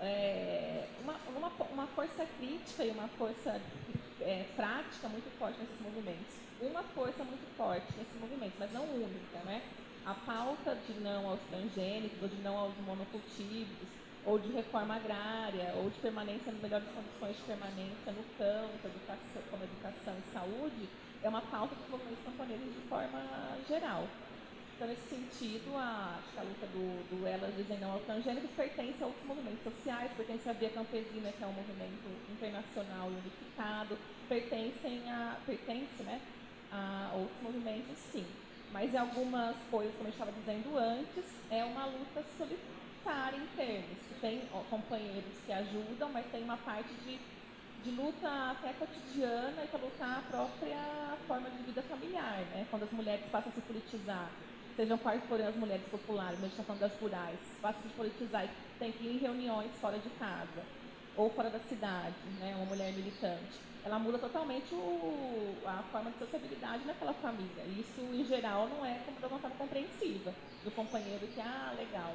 [0.00, 3.60] é, uma, uma, uma força crítica e uma força
[4.20, 6.34] é, prática muito forte nesses movimentos.
[6.60, 9.62] Uma força muito forte nesses movimentos, mas não única, né?
[10.04, 13.88] A pauta de não aos transgênicos, ou de não aos monocultivos,
[14.28, 19.64] ou de reforma agrária, ou de permanência melhores condições de permanência no campo, educação, como
[19.64, 20.88] educação e saúde,
[21.22, 23.20] é uma pauta dos movimentos camponeses de forma
[23.66, 24.06] geral.
[24.76, 29.26] Então, nesse sentido, a, a luta do, do Elas Dizem Não ao pertence a outros
[29.26, 36.02] movimentos sociais, pertence à Via Campesina, que é um movimento internacional unificado, pertencem a, pertence
[36.02, 36.20] né,
[36.70, 38.26] a outros movimentos, sim.
[38.70, 42.87] Mas em algumas coisas, como eu estava dizendo antes, é uma luta solitária
[43.34, 47.18] em termos, tem ó, companheiros que ajudam, mas tem uma parte de,
[47.82, 52.66] de luta até cotidiana e para lutar a própria forma de vida familiar, né?
[52.70, 54.30] quando as mulheres passam a se politizar
[54.76, 58.44] sejam quais forem as mulheres populares, a gente está falando das rurais, fácil de politizar
[58.44, 60.64] e tem que ir em reuniões fora de casa
[61.16, 66.18] ou fora da cidade, né, uma mulher militante, ela muda totalmente o, a forma de
[66.18, 67.64] sociabilidade naquela família.
[67.64, 70.32] Isso, em geral, não é como de uma forma compreensiva
[70.62, 72.14] do companheiro que, ah, legal,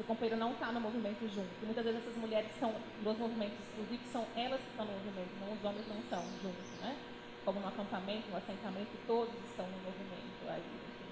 [0.00, 1.50] o companheiro não está no movimento junto.
[1.62, 5.30] E muitas vezes essas mulheres são nos movimentos, inclusive são elas que estão no movimento,
[5.40, 6.96] não os homens não estão juntos, né?
[7.44, 10.62] Como no acampamento, no assentamento, todos estão no movimento aí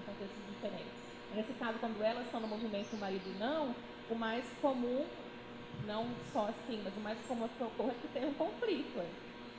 [0.05, 0.93] contextos diferentes.
[1.33, 3.73] Nesse caso, quando elas estão no movimento o marido não,
[4.09, 5.05] o mais comum,
[5.85, 8.99] não só assim, mas o mais comum que ocorre é que tem um conflito.
[8.99, 9.09] Aí.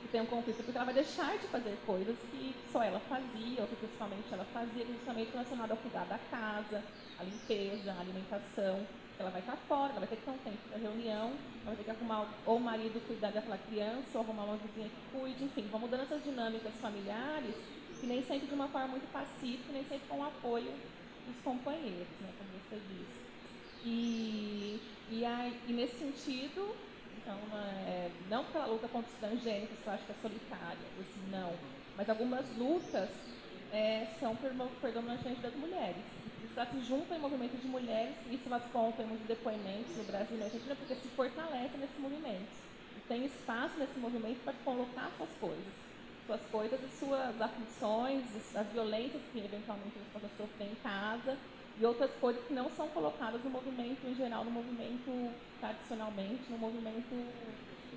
[0.01, 3.61] Que tem um conflito porque ela vai deixar de fazer coisas que só ela fazia,
[3.61, 6.83] ou que principalmente ela fazia, justamente relacionado ao cuidar da casa,
[7.17, 8.85] a limpeza, a alimentação.
[9.23, 11.31] Ela vai estar fora, ela vai ter que ter um tempo para reunião,
[11.63, 14.89] ela vai ter que arrumar ou o marido cuidar daquela criança, ou arrumar uma vizinha
[14.89, 17.55] que cuide, enfim, vão mudando essas dinâmicas familiares
[18.03, 20.73] que nem sempre de uma forma muito pacífica, nem sempre com o apoio
[21.25, 23.21] dos companheiros, né, como você disse.
[23.85, 26.75] E, e, aí, e nesse sentido,
[27.15, 27.37] então,
[27.87, 31.53] é, não pela luta contra os transgênicos, que eu acho que é solitária, assim, não,
[31.95, 33.09] mas algumas lutas
[33.71, 36.03] é, são predominantemente das mulheres.
[36.55, 40.39] Eles se juntam em movimentos de mulheres, isso nós contamos de depoimentos no Brasil e
[40.39, 42.51] na Argentina, porque se fortalece nesse movimento.
[43.07, 45.73] Tem espaço nesse movimento para colocar suas coisas
[46.25, 51.37] suas coisas e suas aflições, as violências que eventualmente eles possam sofrer em casa
[51.77, 56.57] e outras coisas que não são colocadas no movimento em geral, no movimento tradicionalmente, no
[56.57, 57.15] movimento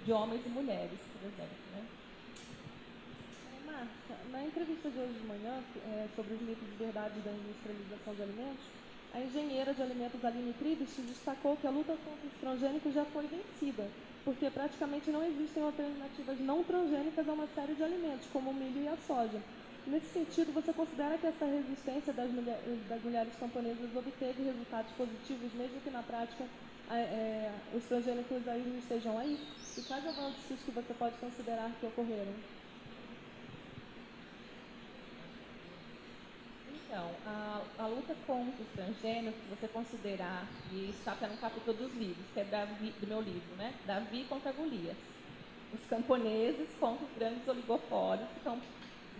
[0.02, 1.65] de homens e mulheres, por exemplo.
[3.66, 8.14] Márcia, na entrevista de hoje de manhã, é, sobre os mitos de verdade da industrialização
[8.14, 8.64] de alimentos,
[9.12, 13.26] a engenheira de alimentos Aline Tribes destacou que a luta contra os transgênicos já foi
[13.26, 13.90] vencida
[14.24, 18.82] porque praticamente não existem alternativas não transgênicas a uma série de alimentos, como o milho
[18.82, 19.40] e a soja.
[19.86, 25.54] Nesse sentido, você considera que essa resistência das, mulher, das mulheres camponesas obteve resultados positivos,
[25.54, 26.48] mesmo que na prática
[26.90, 29.38] é, os transgênicos não estejam aí?
[29.76, 32.34] E quais avanços que você pode considerar que ocorreram?
[36.96, 41.76] Então, a, a, luta contra os transgênicos, se você considerar, e está até no capítulo
[41.76, 43.74] dos livros, que é Davi, do meu livro, né?
[43.84, 44.96] Davi contra Golias.
[45.74, 48.58] Os camponeses contra os grandes oligopólios que estão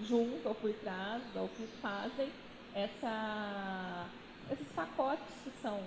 [0.09, 2.31] junto ou por trás, ou que fazem
[2.75, 4.07] essa,
[4.51, 5.79] esses pacotes que são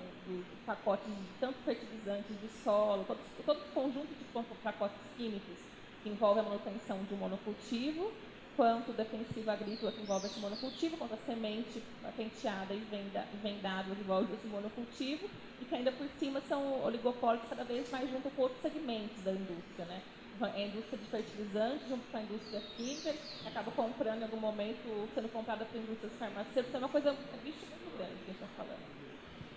[0.67, 4.25] pacotes de tanto fertilizantes de solo, todo, todo conjunto de
[4.62, 5.58] pacotes químicos
[6.04, 8.13] que envolve a manutenção de um monocultivo
[8.60, 14.02] quanto defensivo agrícola que envolve esse monocultivo, quanto a semente patenteada e venda, vendada que
[14.02, 15.30] envolve esse monocultivo,
[15.62, 19.32] e que ainda por cima são oligopólios cada vez mais junto com outros segmentos da
[19.32, 20.02] indústria, né?
[20.41, 25.30] A indústria de fertilizantes junto com a indústria química, acaba comprando em algum momento, sendo
[25.30, 28.48] comprada por indústrias farmacêuticas, é uma coisa, é bicho muito grande que a gente está
[28.50, 28.98] falando.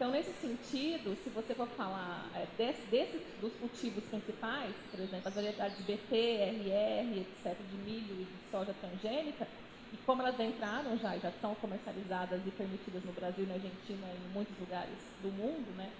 [0.02, 5.28] Então, nesse sentido, se você for falar é, desse, desse, dos cultivos principais, por exemplo,
[5.28, 9.46] as variedades de BT, RR, etc., de milho e de soja transgênica,
[9.92, 14.16] e como elas entraram já, já são comercializadas e permitidas no Brasil, na Argentina e
[14.16, 15.92] em muitos lugares do mundo, né?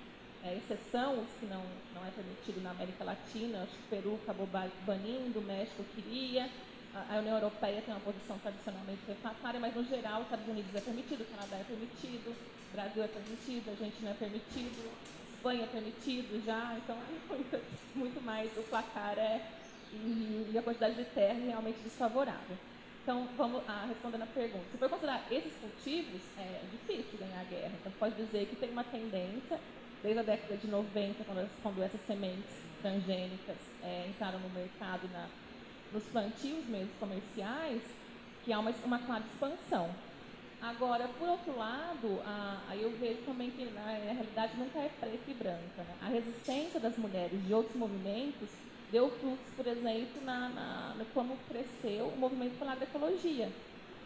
[0.43, 1.63] É, exceção os que não,
[1.95, 4.49] não é permitido na América Latina, acho que o Peru acabou
[4.85, 6.51] banindo, o México queria,
[6.93, 10.81] a União Europeia tem uma posição tradicionalmente refratária, mas no geral os Estados Unidos é
[10.81, 12.35] permitido, o Canadá é permitido,
[12.73, 14.91] Brasil é permitido, a Argentina é permitido,
[15.35, 17.61] Espanha é permitido já, então é muito,
[17.95, 22.57] muito mais o placar é e, e a quantidade de terra é realmente desfavorável.
[23.03, 24.65] Então, vamos ah, respondendo a pergunta.
[24.71, 27.73] Se for considerar esses cultivos, é difícil ganhar guerra.
[27.81, 29.59] Então, pode dizer que tem uma tendência,
[30.03, 35.27] desde a década de 90, quando, quando essas sementes transgênicas é, entraram no mercado, na,
[35.93, 37.83] nos plantios mesmo comerciais,
[38.45, 39.91] que há uma, uma clara expansão.
[40.63, 42.23] Agora, por outro lado,
[42.69, 45.83] aí eu vejo também que na, realidade nunca é preta e branca.
[45.83, 45.97] Né?
[46.01, 48.49] A resistência das mulheres de outros movimentos
[48.93, 53.51] deu frutos, por exemplo, na, na, na como cresceu o movimento pela agroecologia.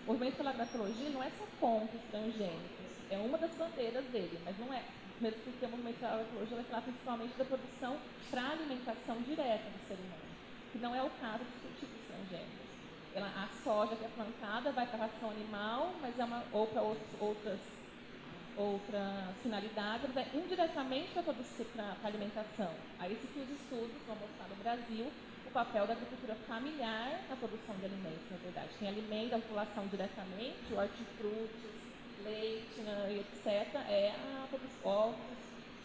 [0.04, 4.40] O movimento pela agroecologia não é só contra os transgênicos, é uma das bandeiras dele,
[4.42, 4.82] mas não é.
[5.20, 7.98] Mesmo porque o movimento pela agroecologia vai falar principalmente da produção
[8.30, 10.32] para alimentação direta do ser humano,
[10.72, 12.65] que não é o caso dos cultivos transgênicos.
[13.16, 16.66] Ela, a soja que é plantada vai para a ração animal, mas é uma, ou
[16.66, 17.58] para outras
[18.56, 22.74] outra finalidade, mas é indiretamente para a alimentação.
[22.98, 25.06] Aí esses que os estudos vão mostrar no Brasil
[25.46, 28.70] o papel da agricultura familiar na produção de alimentos, na verdade.
[28.78, 31.70] Tem alimento da população diretamente, hortifrutis,
[32.18, 33.46] leite, né, etc.
[33.88, 34.10] É
[34.42, 35.36] a produção,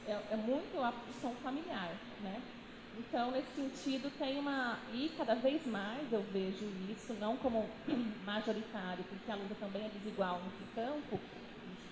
[0.05, 1.91] é, é muito a produção familiar,
[2.21, 2.60] né?
[3.07, 4.77] Então, nesse sentido, tem uma.
[4.93, 7.65] E cada vez mais eu vejo isso, não como
[8.23, 11.19] majoritário, porque a luta também é desigual nesse campo,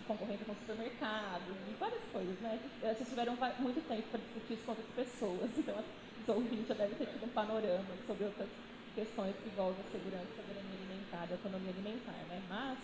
[0.07, 2.59] concorrendo com supermercados e várias coisas, né?
[2.79, 5.83] Vocês tiveram muito tempo para discutir isso com outras pessoas, então
[6.21, 8.49] os ouvintes já devem ter tido um panorama sobre outras
[8.93, 12.41] questões que envolvem segurança, soberania alimentar autonomia alimentar, né?
[12.47, 12.77] Mas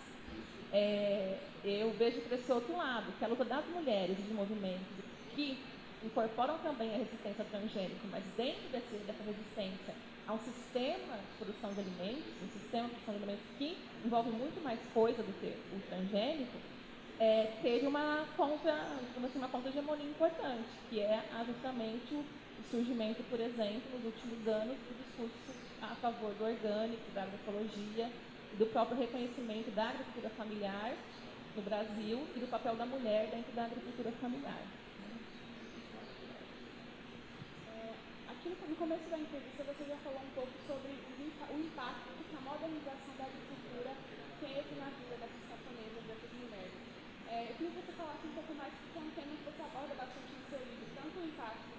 [0.72, 4.96] é, eu vejo crescer outro lado, que a luta das mulheres de movimentos
[5.34, 5.75] que
[6.06, 9.94] incorporam também a resistência transgênica, mas dentro desse, dessa resistência
[10.26, 14.30] há um sistema de produção de alimentos, um sistema de produção de alimentos que envolve
[14.30, 16.58] muito mais coisa do que o transgênico,
[17.18, 22.24] é, teve uma contra, assim, uma contra hegemonia importante, que é justamente o
[22.70, 28.10] surgimento, por exemplo, nos últimos anos, do discurso a favor do orgânico, da agroecologia
[28.58, 30.94] do próprio reconhecimento da agricultura familiar
[31.54, 34.62] no Brasil e do papel da mulher dentro da agricultura familiar.
[38.28, 42.40] Aqui no começo da entrevista você já falou um pouco sobre o impacto que a
[42.46, 43.90] modernização da agricultura
[44.38, 46.74] teve na vida dessas camponesas, dessas mulheres.
[47.26, 49.94] É, eu queria que você falasse um pouco mais, é um tema que você aborda
[49.98, 51.74] bastante no seu livro, tanto o impacto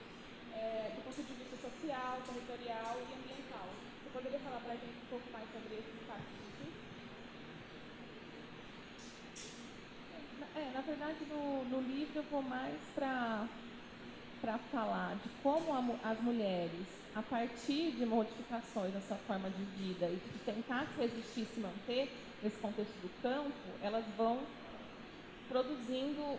[0.52, 3.68] é, do ponto de vista social, territorial e ambiental.
[4.04, 6.68] Você poderia falar para a gente um pouco mais sobre esse impacto aqui?
[10.52, 13.48] É, na verdade, no, no livro eu vou mais para
[14.42, 19.64] para falar de como a, as mulheres, a partir de modificações na sua forma de
[19.82, 22.12] vida e de tentar se resistir se manter
[22.44, 24.40] nesse contexto do campo, elas vão
[25.50, 26.38] produzindo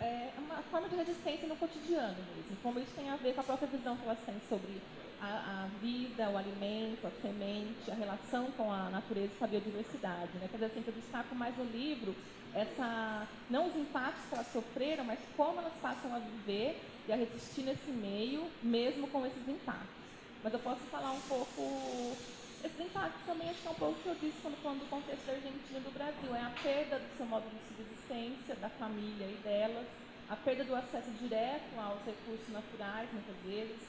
[0.00, 2.56] é, uma forma de resistência no cotidiano mesmo.
[2.62, 4.80] Como isso tem a ver com a própria visão que elas têm sobre
[5.20, 5.26] a,
[5.64, 10.32] a vida, o alimento, a semente, a relação com a natureza e com a biodiversidade.
[10.34, 10.48] Né?
[10.50, 12.14] Quer dizer, assim, eu destaco mais no livro
[12.54, 17.16] essa, não os impactos que elas sofreram, mas como elas passam a viver e a
[17.16, 20.00] resistir nesse meio, mesmo com esses impactos.
[20.44, 22.14] Mas eu posso falar um pouco
[22.62, 25.26] esse impacto também acho que é um pouco que eu disse quando falando do contexto
[25.26, 26.36] da Argentina e do Brasil.
[26.36, 29.86] É a perda do seu modo de subsistência, da família e delas,
[30.28, 33.80] a perda do acesso direto aos recursos naturais, muitas vezes,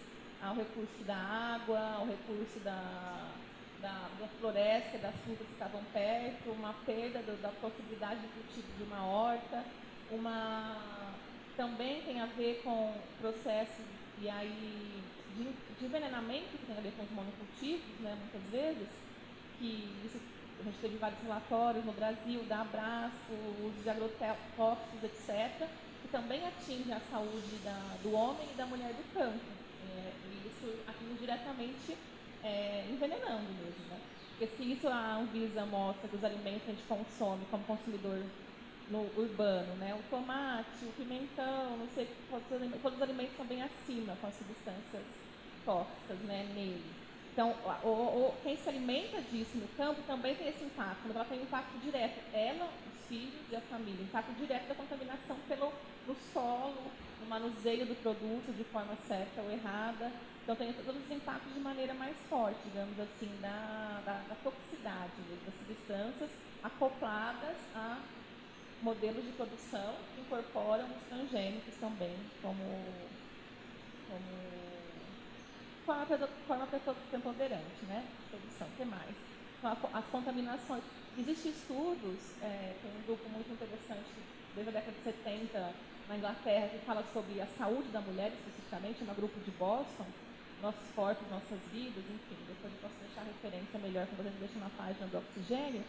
[0.42, 3.30] ao recurso da água, ao recurso da,
[3.82, 8.68] da, da floresta, das frutas que estavam perto, uma perda do, da possibilidade de cultivo
[8.78, 9.64] de uma horta,
[10.10, 11.01] uma
[11.56, 13.86] também tem a ver com processos
[14.22, 15.02] e aí
[15.36, 15.44] de,
[15.80, 18.88] de envenenamento, que tem a ver com os monocultivos, né, muitas vezes,
[19.58, 20.20] que isso,
[20.60, 23.34] a gente teve vários relatórios no Brasil, da abraço,
[23.64, 25.68] uso de agrotóxicos, etc.,
[26.02, 29.40] que também atinge a saúde da, do homem e da mulher do campo.
[29.90, 31.98] É, e isso atinge diretamente
[32.44, 33.86] é, envenenando mesmo.
[33.90, 34.00] Né?
[34.30, 38.24] Porque se isso a Anvisa mostra que os alimentos que a gente consome como consumidor
[38.92, 39.96] no urbano, né?
[39.96, 45.04] O tomate, o pimentão, não sei, todos os alimentos são bem acima com as substâncias
[45.66, 46.84] tóxicas, né, nele.
[47.32, 51.26] Então, o, o, quem se alimenta disso no campo também tem esse impacto, mas ela
[51.26, 55.72] tem um impacto direto, ela, os filhos e a família, impacto direto da contaminação pelo
[56.06, 60.12] no solo, no manuseio do produto de forma certa ou errada.
[60.44, 65.14] Então, tem todos os impactos de maneira mais forte, digamos assim, da, da, da toxicidade
[65.46, 66.32] das substâncias
[66.64, 67.98] acopladas a
[68.82, 72.64] modelos de produção que incorporam os transgênicos também como,
[74.08, 74.42] como
[76.48, 76.68] forma,
[77.10, 78.68] preponderante né, produção.
[78.68, 79.16] O que mais?
[79.60, 80.84] Então, as contaminações.
[81.18, 84.08] Existem estudos, é, tem um grupo muito interessante
[84.56, 85.74] desde a década de 70
[86.08, 90.06] na Inglaterra que fala sobre a saúde da mulher especificamente, é um grupo de Boston,
[90.62, 94.60] nossos corpos, nossas vidas, enfim, depois eu posso deixar referência referência melhor que você deixa
[94.60, 95.84] na página do oxigênio,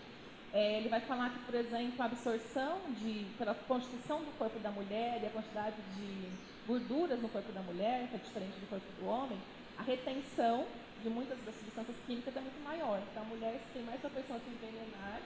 [0.52, 4.70] é, ele vai falar que, por exemplo, a absorção de, pela constituição do corpo da
[4.70, 6.30] mulher e a quantidade de
[6.66, 9.38] gorduras no corpo da mulher, que é diferente do corpo do homem,
[9.78, 10.66] a retenção
[11.02, 13.00] de muitas das substâncias químicas é muito maior.
[13.10, 15.20] Então, a mulher tem mais propensão a se envenenar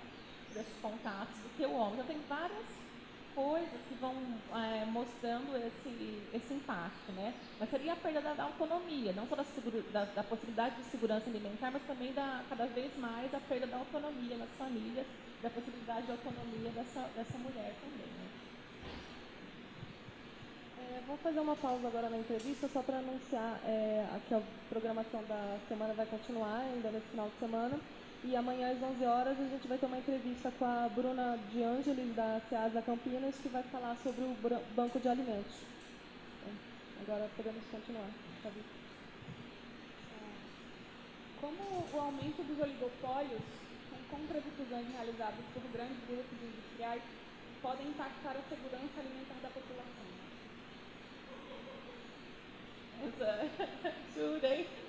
[0.55, 1.95] desses contatos do que o homem.
[1.95, 2.86] Então, tem várias
[3.37, 4.15] coisas que vão
[4.55, 7.35] é, mostrando esse, esse impacto, né?
[7.61, 9.45] Mas seria a perda da, da autonomia, não só da,
[9.93, 13.77] da, da, possibilidade de segurança alimentar, mas também da, cada vez mais a perda da
[13.77, 15.07] autonomia nas famílias,
[15.43, 18.27] da possibilidade de autonomia dessa, dessa mulher também, né?
[20.79, 25.23] É, vou fazer uma pausa agora na entrevista só para anunciar é, que a programação
[25.25, 27.79] da semana vai continuar ainda nesse final de semana.
[28.25, 31.63] E amanhã às 11 horas a gente vai ter uma entrevista com a Bruna De
[31.63, 34.37] Angelis, da Ceasa Campinas, que vai falar sobre o
[34.75, 35.55] banco de alimentos.
[36.97, 38.11] Agora podemos continuar.
[41.37, 43.45] Como o aumento dos oligopólios,
[43.91, 47.03] com compras fusões realizadas por grandes grupos industriais,
[47.63, 50.07] podem impactar a segurança alimentar da população?
[54.15, 54.69] Jurei.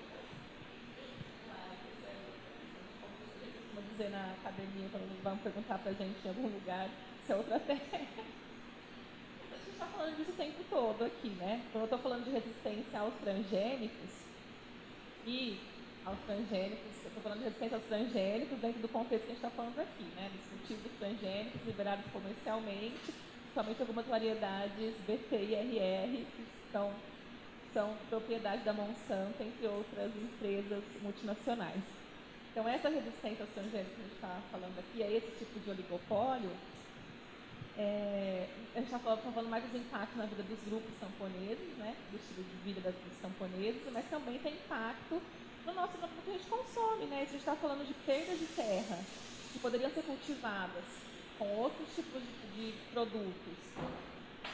[3.77, 6.89] Vamos dizer na academia, quando vão perguntar pra gente em algum lugar
[7.23, 7.79] se é outra terra.
[7.93, 11.61] A gente está falando disso o tempo todo aqui, né?
[11.71, 14.09] Quando eu estou falando de resistência aos transgênicos
[15.27, 15.59] e
[16.03, 19.45] aos transgênicos, eu estou falando de resistência aos transgênicos dentro do contexto que a gente
[19.45, 20.31] está falando aqui, né?
[20.33, 23.13] Dos cultivos transgênicos liberados comercialmente,
[23.53, 26.91] somente algumas variedades BT e RR que estão
[27.75, 31.96] são propriedade da Monsanto, entre outras empresas multinacionais.
[32.57, 35.69] Então, essa resistência aos transgênicos que a gente está falando aqui, a esse tipo de
[35.69, 36.49] oligopólio,
[37.77, 41.77] é, a gente está falando, tá falando, mais dos impactos na vida dos grupos camponeses,
[41.77, 45.21] né, do estilo de vida dos camponeses, mas também tem impacto
[45.67, 47.05] no nosso no que a gente consome.
[47.05, 47.17] Né?
[47.17, 48.97] A gente está falando de perdas de terra
[49.53, 50.85] que poderiam ser cultivadas
[51.37, 53.53] com outros tipos de, de produtos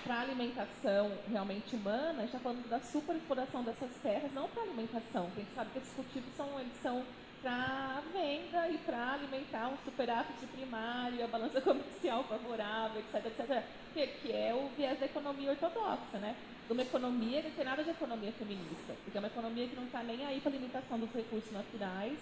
[0.04, 5.32] para alimentação realmente humana, a gente está falando da superexploração dessas terras, não para alimentação.
[5.32, 7.06] A gente sabe que esses cultivos são, eles são
[7.44, 13.64] para venda e para alimentar um superávit primário, a balança comercial favorável, etc, etc,
[13.94, 16.38] que, é o viés da economia ortodoxa, né?
[16.66, 19.76] De uma economia que não tem nada de economia feminista, porque é uma economia que
[19.76, 22.18] não está nem aí para a limitação dos recursos naturais,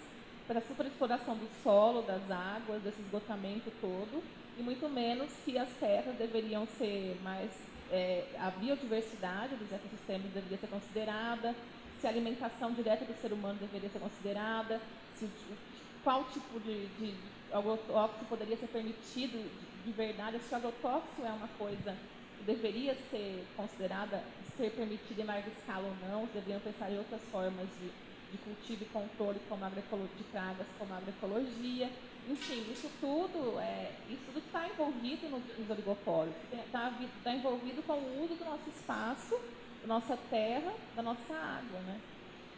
[0.48, 4.22] para a superexploração do solo, das águas, desse esgotamento todo,
[4.58, 7.48] e muito menos que as terras deveriam ser mais.
[7.92, 11.54] É, a biodiversidade dos ecossistemas deveria ser considerada,
[12.00, 14.80] se a alimentação direta do ser humano deveria ser considerada,
[15.26, 17.14] se, qual tipo de, de
[17.52, 21.96] agrotóxico poderia ser permitido de, de verdade, se o agrotóxico é uma coisa
[22.38, 24.22] que deveria ser considerada,
[24.56, 27.90] ser permitida em larga escala ou não, deveriam pensar em outras formas de
[28.32, 31.90] de cultivo e controle como de pragas, como agroecologia.
[32.28, 36.92] Enfim, isso tudo é, isso tudo está envolvido nos oligopólios, está
[37.22, 39.38] tá envolvido com o uso do nosso espaço,
[39.82, 41.80] da nossa terra, da nossa água.
[41.80, 42.00] Né?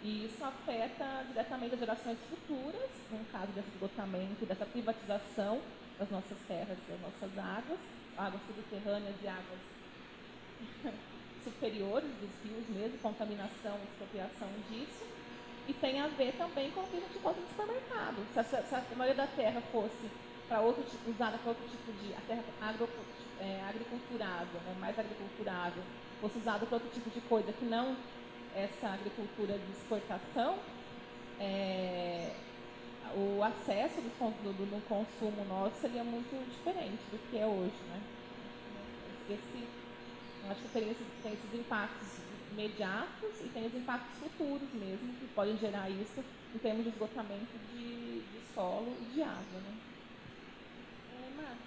[0.05, 5.63] E isso afeta diretamente as gerações futuras, no caso desse esgotamento, dessa privatização
[5.99, 7.79] das nossas terras e das nossas águas,
[8.19, 9.61] águas subterrâneas e águas
[11.43, 15.07] superiores dos rios mesmo, contaminação, expropriação disso
[15.67, 18.27] e tem a ver também com o que a gente encontra no supermercado.
[18.35, 20.11] Se a, se a maioria da terra fosse
[20.47, 22.89] para outro tipo, usada para outro tipo de a terra agro,
[23.41, 25.83] é, agriculturável, né, mais agriculturável,
[26.21, 27.97] fosse usada para outro tipo de coisa que não
[28.55, 30.59] essa agricultura de exportação,
[31.41, 32.33] é,
[33.15, 38.01] o acesso do, do, do, consumo nosso seria muito diferente do que é hoje, né?
[39.31, 39.69] Esse,
[40.51, 42.09] acho que teria esses, tem esses impactos
[42.53, 46.23] imediatos e tem os impactos futuros mesmo, que podem gerar isso
[46.55, 49.61] em termos de esgotamento de, de solo e de água.
[49.61, 49.75] Né?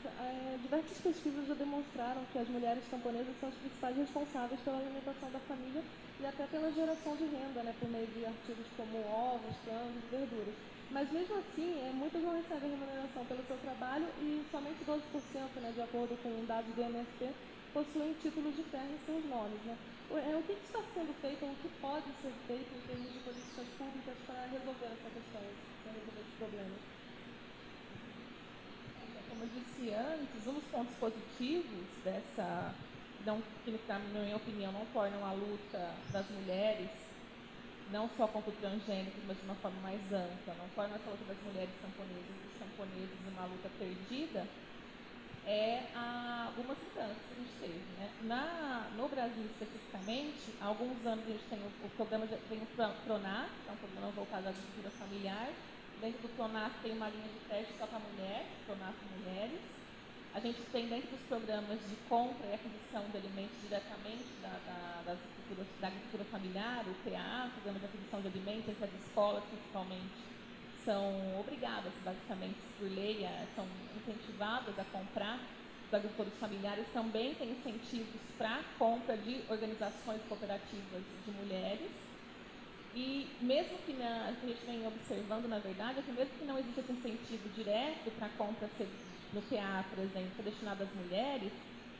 [0.05, 4.77] É, é, diversas pesquisas já demonstraram que as mulheres camponesas são as principais responsáveis pela
[4.77, 5.83] alimentação da família
[6.19, 10.55] e até pela geração de renda, né, por meio de artigos como ovos, frangos verduras.
[10.89, 15.01] Mas mesmo assim, é, muitas não recebem remuneração pelo seu trabalho e somente 12%,
[15.61, 17.29] né, de acordo com dados do MST,
[17.73, 19.61] possuem títulos de terra em seus nomes.
[19.61, 19.77] Né?
[20.15, 23.19] É, o que está sendo feito, ou o que pode ser feito em termos de
[23.19, 25.43] políticas públicas para resolver essa questão,
[25.83, 26.75] para resolver esse problema?
[29.29, 32.73] Como eu disse antes, um dos pontos positivos dessa,
[33.27, 36.89] não, que na minha opinião não tornam a luta das mulheres,
[37.91, 41.25] não só contra o transgênico, mas de uma forma mais ampla, não torna essa luta
[41.27, 44.47] das mulheres camponesas e camponeses uma luta perdida,
[45.45, 47.85] é a, algumas mudanças que a gente teve.
[47.99, 48.09] Né?
[48.23, 52.65] Na, no Brasil, especificamente, há alguns anos a gente tem o, o programa, tem o
[53.05, 55.49] PRONAR, que é um programa voltado à agricultura familiar,
[55.99, 59.76] Dentro do Pronaf tem uma linha de teste só para mulher, Pronaf Mulheres.
[60.37, 65.01] A gente tem dentro dos programas de compra e aquisição de alimentos diretamente da, da,
[65.03, 70.13] da, agricultura, da agricultura familiar, o PA, programa de aquisição de alimentos, as escolas principalmente,
[70.85, 73.25] são obrigadas, basicamente, por lei,
[73.55, 73.65] são
[73.97, 75.39] incentivadas a comprar
[75.87, 81.89] os agricultores familiares também têm incentivos para compra de organizações cooperativas de mulheres.
[82.93, 86.59] E mesmo que na, a gente vem observando, na verdade, é que mesmo que não
[86.59, 88.67] exista esse incentivo direto para a compra
[89.37, 91.51] no PA, por exemplo, destinado às mulheres,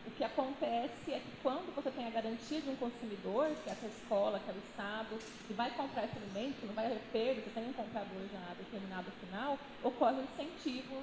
[0.08, 3.74] o que acontece é que quando você tem a garantia de um consumidor, que é
[3.74, 7.50] essa escola, que é o Estado, que vai comprar esse alimento, não vai perda, você
[7.52, 10.96] tem um comprador já determinado final, ocorre um incentivo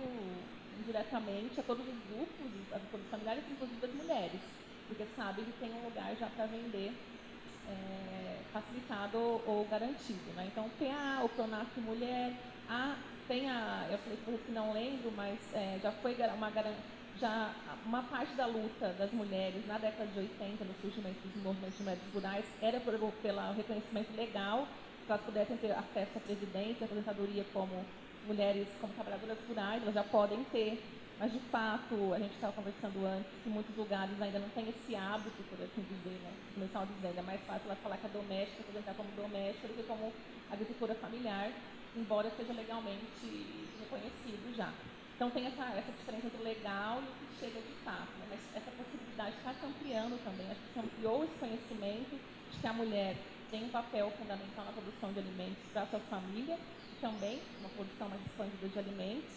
[0.81, 4.41] indiretamente a todos os grupos, a todos os familiares, inclusive as mulheres,
[4.89, 6.93] porque sabem que tem um lugar já para vender
[7.69, 10.33] é, facilitado ou, ou, garantido.
[10.35, 10.49] Né?
[10.51, 12.33] Então, tem a, o Pronaf Mulher,
[12.69, 12.97] a,
[13.27, 16.51] tem a, eu falei para que não lembro, mas é, já foi uma
[17.17, 17.55] já
[17.87, 21.83] uma parte da luta das mulheres na década de 80, no surgimento dos movimentos de
[21.83, 23.13] mulheres rurais, era pelo
[23.57, 24.67] reconhecimento legal,
[25.07, 27.85] que elas pudessem ter acesso à previdência, à aposentadoria como
[28.27, 30.83] mulheres como trabalhadoras rurais, elas já podem ter,
[31.19, 34.97] mas de fato, a gente estava conversando antes, que muitos lugares ainda não tem esse
[34.97, 36.33] hábito, por assim dizer, né?
[36.55, 39.83] Começar dizendo, é mais fácil ela falar que é doméstica, aposentar como doméstica do que
[39.85, 40.13] como
[40.51, 41.53] agricultura familiar,
[41.97, 44.73] embora seja legalmente reconhecido já.
[45.15, 48.11] Então tem essa, essa diferença entre o legal e o que chega de fato.
[48.19, 48.27] Né?
[48.31, 50.51] Mas essa possibilidade está se ampliando também.
[50.51, 52.19] Acho que se ampliou esse conhecimento
[52.51, 53.17] de que a mulher
[53.51, 56.59] tem um papel fundamental na produção de alimentos para sua família
[57.01, 59.31] também, uma produção mais expandida de alimentos.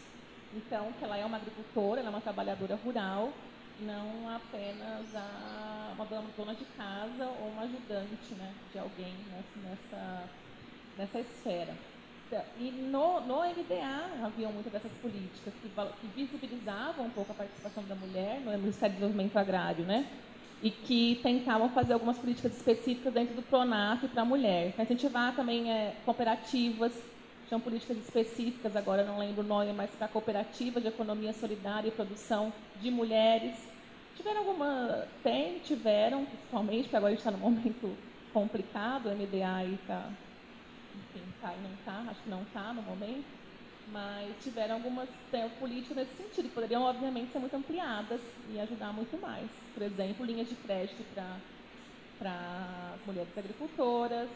[0.55, 3.33] Então, que ela é uma agricultora, ela é uma trabalhadora rural,
[3.81, 9.13] não apenas a, uma dona de casa ou uma ajudante né, de alguém
[9.61, 10.29] nessa,
[10.97, 11.75] nessa esfera.
[12.59, 17.83] E no, no MDA haviam muitas dessas políticas que, que visibilizavam um pouco a participação
[17.83, 20.05] da mulher no Ministério do Desenvolvimento Agrário, né?
[20.61, 24.73] E que tentavam fazer algumas políticas específicas dentro do PRONAF para a mulher.
[24.77, 26.91] Incentivar também é, cooperativas
[27.47, 31.91] tinham políticas específicas, agora não lembro o nome, mas para cooperativa de economia solidária e
[31.91, 32.51] produção
[32.81, 33.55] de mulheres.
[34.17, 35.07] Tiveram alguma.
[35.23, 37.95] Tem, tiveram, principalmente, porque agora a gente está num momento
[38.33, 40.09] complicado, o MDA está.
[40.97, 43.25] Enfim, está e não está, acho que não está no momento.
[43.91, 48.19] Mas tiveram algumas tem, políticas nesse sentido, que poderiam, obviamente, ser muito ampliadas
[48.51, 49.49] e ajudar muito mais.
[49.73, 51.05] Por exemplo, linhas de crédito
[52.19, 54.29] para mulheres agricultoras,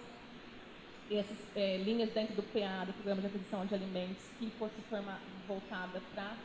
[1.17, 5.19] essas é, linhas dentro do PA, do Programa de Aquisição de Alimentos, que fosse forma,
[5.47, 6.37] voltada para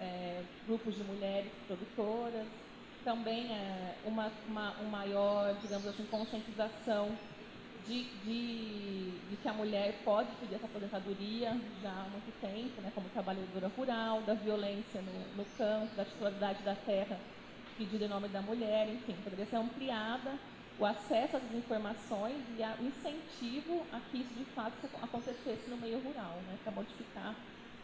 [0.00, 2.46] é, grupos de mulheres produtoras.
[3.04, 7.16] Também é, uma, uma um maior, digamos assim, conscientização
[7.86, 12.90] de, de, de, que a mulher pode pedir essa aposentadoria já há muito tempo, né,
[12.94, 17.18] como trabalhadora rural, da violência no, no campo, da titularidade da terra
[17.78, 20.32] pedida em nome da mulher, enfim, poderia ser ampliada
[20.78, 25.98] o acesso às informações e o incentivo a que isso de fato acontecesse no meio
[26.00, 27.34] rural, né, para modificar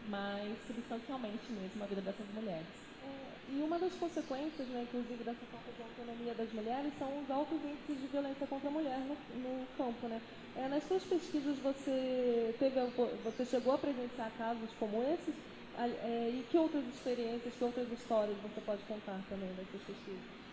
[0.09, 2.67] mais substancialmente mesmo a vida dessas mulheres.
[3.03, 7.29] É, e uma das consequências, né, inclusive, dessa falta de autonomia das mulheres são os
[7.29, 10.07] altos índices de violência contra a mulher no, no campo.
[10.07, 10.21] Né?
[10.55, 12.79] É, nas suas pesquisas, você, teve,
[13.23, 15.35] você chegou a presenciar casos como esses?
[15.75, 20.43] É, e que outras experiências, que outras histórias você pode contar também dessas pesquisas?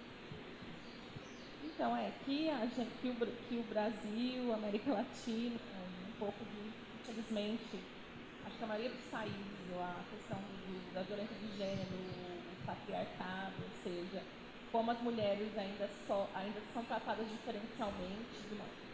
[1.62, 3.16] Então, é que, a gente, que, o,
[3.48, 5.56] que o Brasil, a América Latina,
[6.08, 7.89] um pouco de, infelizmente,
[8.64, 14.22] acho que a questão do, da violência de gênero, o patriarcado, ou seja,
[14.70, 18.36] como as mulheres ainda, só, ainda são tratadas diferencialmente,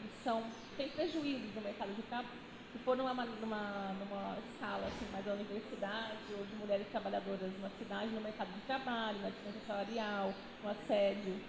[0.05, 0.43] e são,
[0.77, 5.35] tem prejuízos no mercado de trabalho, se for numa, numa, numa escala assim, mais da
[5.35, 10.69] universidade, ou de mulheres trabalhadoras numa cidade, no mercado de trabalho, na diferença salarial, no
[10.69, 11.41] assédio,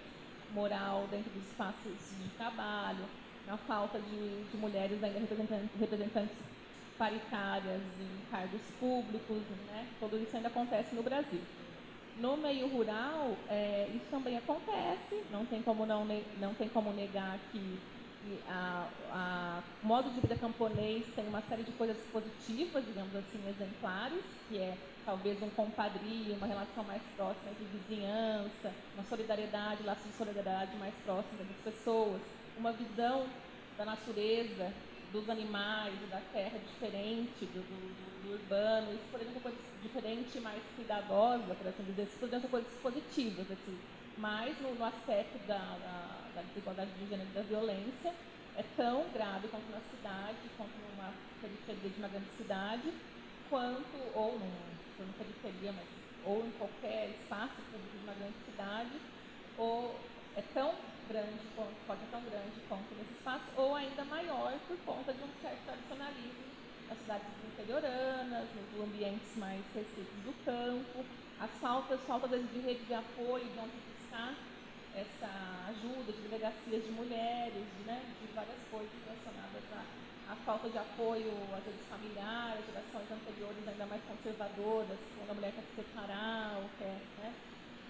[0.50, 3.04] moral dentro dos espaços de trabalho,
[3.46, 6.57] a falta de, de mulheres ainda representantes, representantes
[6.98, 9.86] paritárias em cargos públicos, né?
[10.00, 11.40] tudo isso ainda acontece no Brasil.
[12.20, 16.04] No meio rural, é, isso também acontece, não tem como, não,
[16.40, 17.78] não tem como negar que
[19.82, 24.58] o modo de vida camponês tem uma série de coisas positivas, digamos assim, exemplares, que
[24.58, 24.76] é
[25.06, 30.94] talvez um compadrio, uma relação mais próxima de vizinhança, uma solidariedade, laços de solidariedade mais
[31.04, 32.20] próxima das pessoas,
[32.58, 33.26] uma visão
[33.78, 34.72] da natureza,
[35.12, 40.40] dos animais da terra diferente do, do, do urbano, isso poderia ser uma coisa diferente,
[40.40, 43.78] mais cuidadosa, por assim dizer, isso poderia ser coisas positivas, assim,
[44.18, 48.12] mas no, no aspecto da, da, da, desigualdade de gênero e da violência,
[48.56, 52.92] é tão grave quanto na cidade, quanto numa periferia de uma grande cidade,
[53.48, 54.50] quanto, ou num,
[54.98, 55.86] numa periferia, mas,
[56.26, 58.90] ou em qualquer espaço público de uma grande cidade,
[59.56, 59.94] ou
[60.36, 60.74] é tão
[61.08, 65.64] grande, pode tão grande quanto nesse espaço, ou ainda maior por conta de um certo
[65.64, 66.44] tradicionalismo
[66.88, 71.04] nas cidades interioranas, nos ambientes mais restritos do campo,
[71.40, 74.34] as faltas, falta às de rede de apoio, de onde buscar
[74.94, 75.28] essa
[75.68, 80.78] ajuda de delegacias de mulheres, de, né, de várias coisas relacionadas à, à falta de
[80.78, 86.58] apoio, às vezes familiar, gerações anteriores ainda mais conservadoras, quando a mulher quer se separar
[86.58, 87.32] ou quer, né,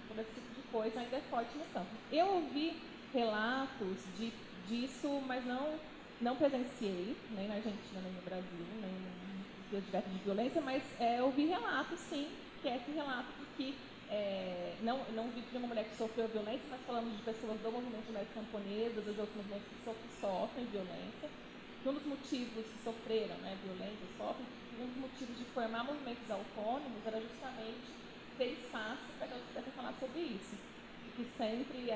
[0.07, 1.89] todo esse tipo de coisa ainda é forte no campo.
[2.11, 4.31] Eu ouvi relatos de,
[4.65, 5.81] disso, mas não,
[6.19, 11.21] não presenciei, nem na Argentina, nem no Brasil, nem no direto de violência, mas é,
[11.21, 15.67] ouvi relatos, sim, que é esse relato de que é, não, não vi de uma
[15.67, 19.35] mulher que sofreu violência, mas falamos de pessoas do movimento de mulheres camponesas, dos outros
[19.37, 21.31] movimentos que, so, que sofrem violência.
[21.85, 27.05] Um dos motivos que sofreram né, violência, sofrem, um dos motivos de formar movimentos autônomos
[27.05, 27.95] era justamente
[28.35, 30.57] ter espaço para que elas pudessem falar sobre isso.
[31.15, 31.91] Que sempre,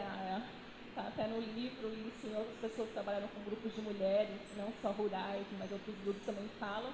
[0.94, 4.72] está até no livro, isso em outras pessoas que trabalharam com grupos de mulheres, não
[4.80, 6.94] só rurais, mas outros grupos também falam,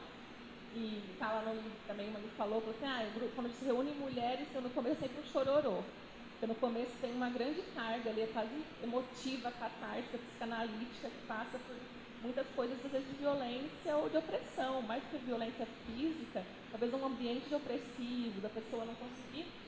[0.74, 3.04] e tá lá no livro também, uma me falou, falou assim, ah,
[3.36, 5.84] quando se reúne mulheres, então no começo é sempre um chororô.
[6.32, 11.60] Porque no começo tem uma grande carga ali, é quase emotiva, catártica, psicanalítica, que passa
[11.60, 11.76] por
[12.24, 17.06] muitas coisas, às vezes, de violência ou de opressão, mais que violência física, talvez um
[17.06, 19.59] ambiente de opressivo, da pessoa não conseguir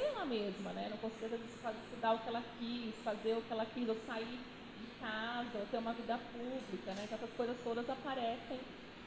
[0.00, 0.88] ela mesma, né?
[0.90, 1.28] Não conseguir
[1.62, 4.38] fazer, estudar o que ela quis, fazer o que ela quis, ou sair
[4.80, 7.08] de casa, ou ter uma vida pública, né?
[7.10, 8.60] Essas coisas todas aparecem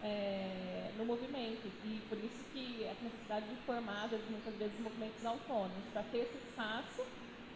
[0.03, 1.67] é, no movimento.
[1.85, 6.37] E por isso que essa necessidade de formar, muitas vezes, movimentos autônomos, para ter esse
[6.37, 7.05] espaço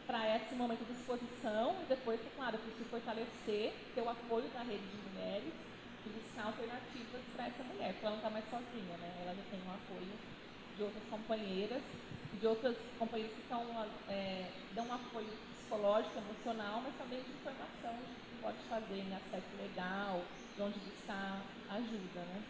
[0.05, 4.61] para esse momento de exposição e depois, claro, para se fortalecer, ter o apoio da
[4.61, 5.53] rede de mulheres
[6.05, 9.09] e buscar alternativas para essa mulher, porque ela não está mais sozinha, né?
[9.25, 10.13] Ela já tem o apoio
[10.77, 11.81] de outras companheiras,
[12.45, 13.65] de outras companheiras que estão,
[14.07, 19.15] é, dão um apoio psicológico, emocional, mas também de informação de que pode fazer em
[19.15, 20.21] acesso legal,
[20.53, 22.45] de onde buscar ajuda, né?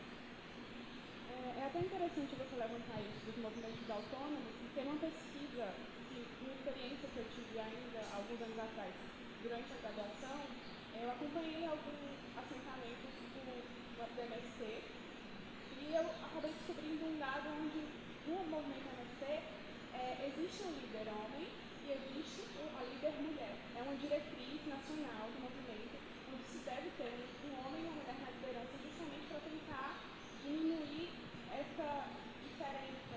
[1.32, 5.64] É, é até interessante você levantar isso dos movimentos autônomos, porque numa pesquisa,
[6.12, 8.94] que, uma experiência que eu tive ainda alguns anos atrás,
[9.42, 10.38] durante a graduação,
[10.92, 13.48] eu acompanhei alguns assentamentos do,
[13.96, 14.02] do
[15.80, 18.65] e eu acabei descobrindo um dado onde é,
[20.36, 21.48] existe um líder homem
[21.88, 22.44] e existe
[22.76, 23.56] a líder mulher.
[23.72, 25.96] É uma diretriz nacional do movimento
[26.28, 27.16] onde se deve ter
[27.48, 29.96] um homem e uma mulher na liderança justamente para tentar
[30.44, 31.08] diminuir
[31.56, 31.88] essa
[32.44, 33.16] diferença,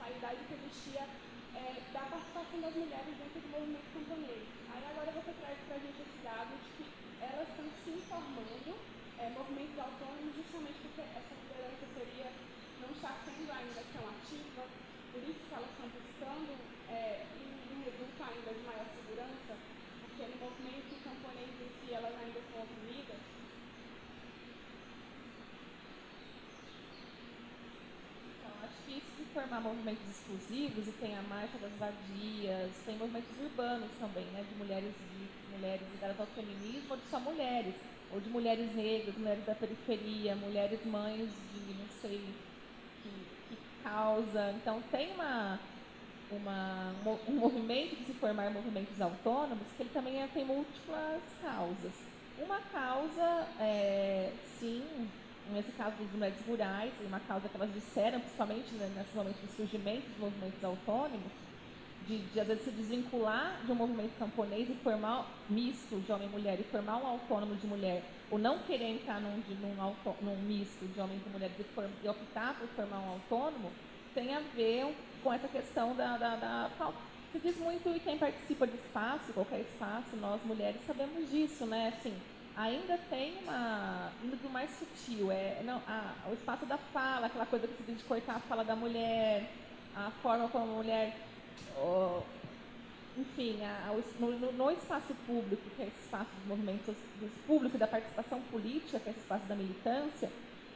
[0.00, 1.04] paridade que existia
[1.52, 4.48] é, da participação das mulheres dentro do movimento camponês.
[4.72, 6.84] Aí agora você traz para a gente esse dado de que
[7.20, 8.72] elas estão se informando,
[9.20, 12.32] é, movimentos autônomos, justamente porque essa liderança seria,
[12.80, 14.64] não está sendo ainda tão ativa,
[15.12, 16.05] por isso que elas estão
[16.36, 16.52] buscando
[16.90, 17.24] é,
[17.72, 19.56] um reduto ainda de maior segurança,
[20.00, 23.16] porque no movimento camponês em si elas ainda são oprimidas,
[28.28, 28.52] então,
[28.86, 34.44] de formar movimentos exclusivos, e tem a Marcha das Vadias, tem movimentos urbanos também, né,
[34.44, 37.74] de mulheres, de mulheres ligadas ao feminismo, ou de só mulheres,
[38.10, 42.20] ou de mulheres negras, mulheres da periferia, mulheres mães de não sei
[43.02, 43.10] que,
[43.48, 44.52] que causa.
[44.52, 45.58] Então tem uma,
[46.30, 46.92] uma,
[47.28, 51.92] um movimento de se formar movimentos autônomos que ele também é, tem múltiplas causas.
[52.38, 54.82] Uma causa, é, sim,
[55.52, 59.56] nesse caso dos mulheres rurais, uma causa que elas disseram, principalmente né, nesse momento do
[59.56, 61.32] surgimento dos movimentos autônomos,
[62.06, 66.28] de, de, às vezes se desvincular de um movimento camponês e formar misto de homem
[66.28, 70.14] e mulher e formar um autônomo de mulher, ou não querer entrar num, num, auto,
[70.22, 73.70] num misto de homens e mulheres e, e optar por formar um autônomo,
[74.14, 74.94] tem a ver
[75.26, 76.70] com essa questão da, da, da
[77.32, 81.92] se diz muito e quem participa de espaço, qualquer espaço, nós mulheres sabemos disso, né?
[81.98, 82.16] Assim,
[82.56, 87.66] ainda tem uma do mais sutil, é não, a, o espaço da fala, aquela coisa
[87.66, 89.50] que se diz de cortar a fala da mulher,
[89.96, 91.16] a forma como a mulher,
[91.76, 92.22] oh,
[93.18, 97.88] enfim, a, no, no, espaço público, que é esse espaço dos movimentos do público da
[97.88, 100.30] participação política, que é esse espaço da militância,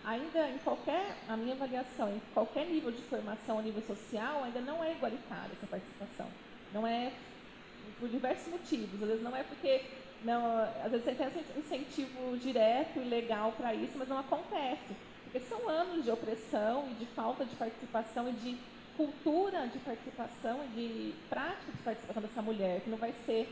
[0.05, 4.61] ainda em qualquer, a minha avaliação, em qualquer nível de formação a nível social, ainda
[4.61, 6.27] não é igualitária essa participação.
[6.73, 7.13] Não é
[7.99, 9.03] por diversos motivos.
[9.03, 9.83] Às vezes não é porque
[10.25, 14.95] não, às vezes você tem um incentivo direto e legal para isso, mas não acontece.
[15.25, 18.59] Porque são anos de opressão e de falta de participação e de
[18.97, 23.49] cultura de participação e de prática de participação dessa mulher, que não vai ser,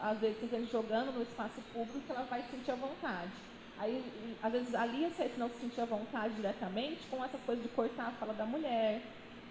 [0.00, 0.38] às vezes,
[0.70, 3.32] jogando no espaço público, que ela vai sentir à vontade.
[3.76, 8.08] Aí, às vezes, ali você não se sentia vontade diretamente com essa coisa de cortar
[8.08, 9.02] a fala da mulher,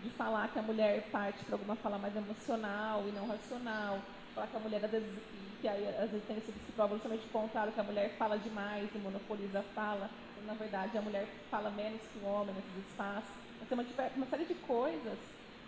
[0.01, 4.01] de falar que a mulher parte para alguma fala mais emocional e não racional,
[4.33, 5.21] falar que a mulher, às vezes,
[5.61, 8.93] que aí, às vezes tem esse se prova justamente contrário, que a mulher fala demais
[8.93, 12.75] e monopoliza a fala, e, na verdade a mulher fala menos que o homem nesses
[12.77, 13.33] espaços.
[13.61, 15.19] Então, tem uma, uma série de coisas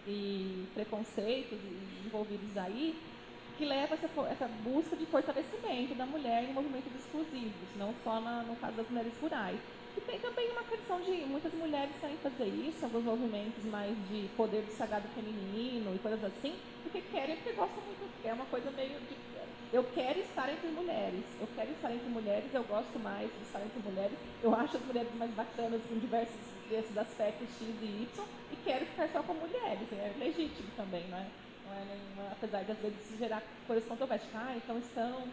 [0.05, 1.59] e preconceitos
[2.05, 3.16] envolvidos aí
[3.57, 8.43] que leva essa, essa busca de fortalecimento da mulher em movimentos exclusivos, não só na,
[8.43, 9.59] no caso das mulheres rurais.
[9.97, 14.29] E tem também uma questão de muitas mulheres querem fazer isso, alguns movimentos mais de
[14.37, 16.53] poder do sagrado feminino e coisas assim,
[16.83, 19.17] porque querem, porque gostam muito, é uma coisa meio de.
[19.73, 23.59] Eu quero estar entre mulheres, eu quero estar entre mulheres, eu gosto mais de estar
[23.59, 26.39] entre mulheres, eu acho as mulheres mais bacanas em diversos
[26.69, 31.17] desses aspectos X e Y, e quero ficar só com mulheres, é legítimo também, não
[31.17, 31.27] é?
[31.67, 34.27] Não é nenhuma, apesar de às vezes gerar coisas controversas.
[34.33, 35.23] Ah, então estão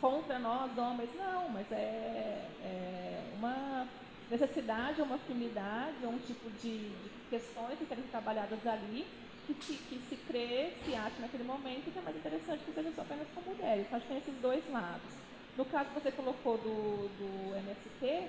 [0.00, 1.10] contra nós, homens.
[1.16, 3.86] Não, mas é, é uma
[4.30, 9.06] necessidade, uma afinidade, um tipo de, de questões que querem ser trabalhadas ali,
[9.46, 12.92] que se, que se crê, se acha naquele momento que é mais interessante que seja
[12.94, 13.86] só apenas com mulheres.
[13.92, 15.26] Acho que tem esses dois lados.
[15.56, 18.28] No caso que você colocou do, do MST,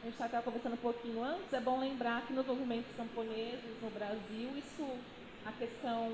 [0.00, 3.90] a gente estava conversando um pouquinho antes, é bom lembrar que nos movimentos camponeses no
[3.90, 4.86] Brasil, isso
[5.48, 6.12] a questão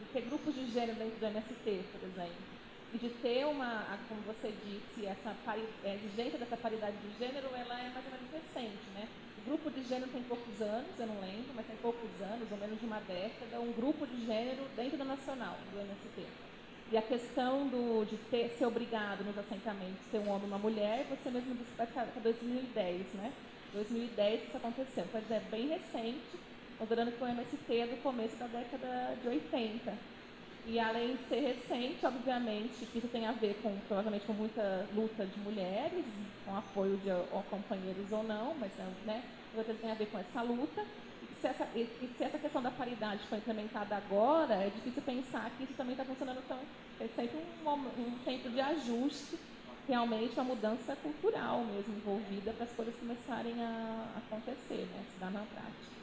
[0.00, 2.56] de ter grupos de gênero dentro do MST, por exemplo,
[2.94, 7.78] e de ter uma, como você disse, essa a exigência dessa paridade de gênero, ela
[7.78, 9.06] é mais ou menos recente, né?
[9.36, 12.56] O grupo de gênero tem poucos anos, eu não lembro, mas tem poucos anos, ou
[12.56, 16.24] menos de uma década, um grupo de gênero dentro do nacional, do MST.
[16.90, 20.58] E a questão do, de ter, ser obrigado nos assentamentos ser um homem e uma
[20.58, 21.86] mulher, você mesmo disse para
[22.22, 23.32] 2010, né?
[23.72, 26.45] 2010 isso aconteceu, mas é bem recente,
[26.78, 29.92] considerando que o MST é do começo da década de 80.
[30.66, 35.24] E além de ser recente, obviamente, isso tem a ver com, provavelmente, com muita luta
[35.24, 36.04] de mulheres,
[36.44, 38.72] com apoio de ou companheiros ou não, mas
[39.06, 39.22] né,
[39.80, 40.82] tem a ver com essa luta.
[41.22, 41.86] E se essa, e
[42.18, 46.04] se essa questão da paridade foi implementada agora, é difícil pensar que isso também está
[46.04, 46.58] funcionando tão.
[46.98, 49.38] É sempre um, um tempo de ajuste,
[49.86, 55.30] realmente uma mudança cultural mesmo envolvida para as coisas começarem a acontecer, né, se dar
[55.30, 55.95] na prática.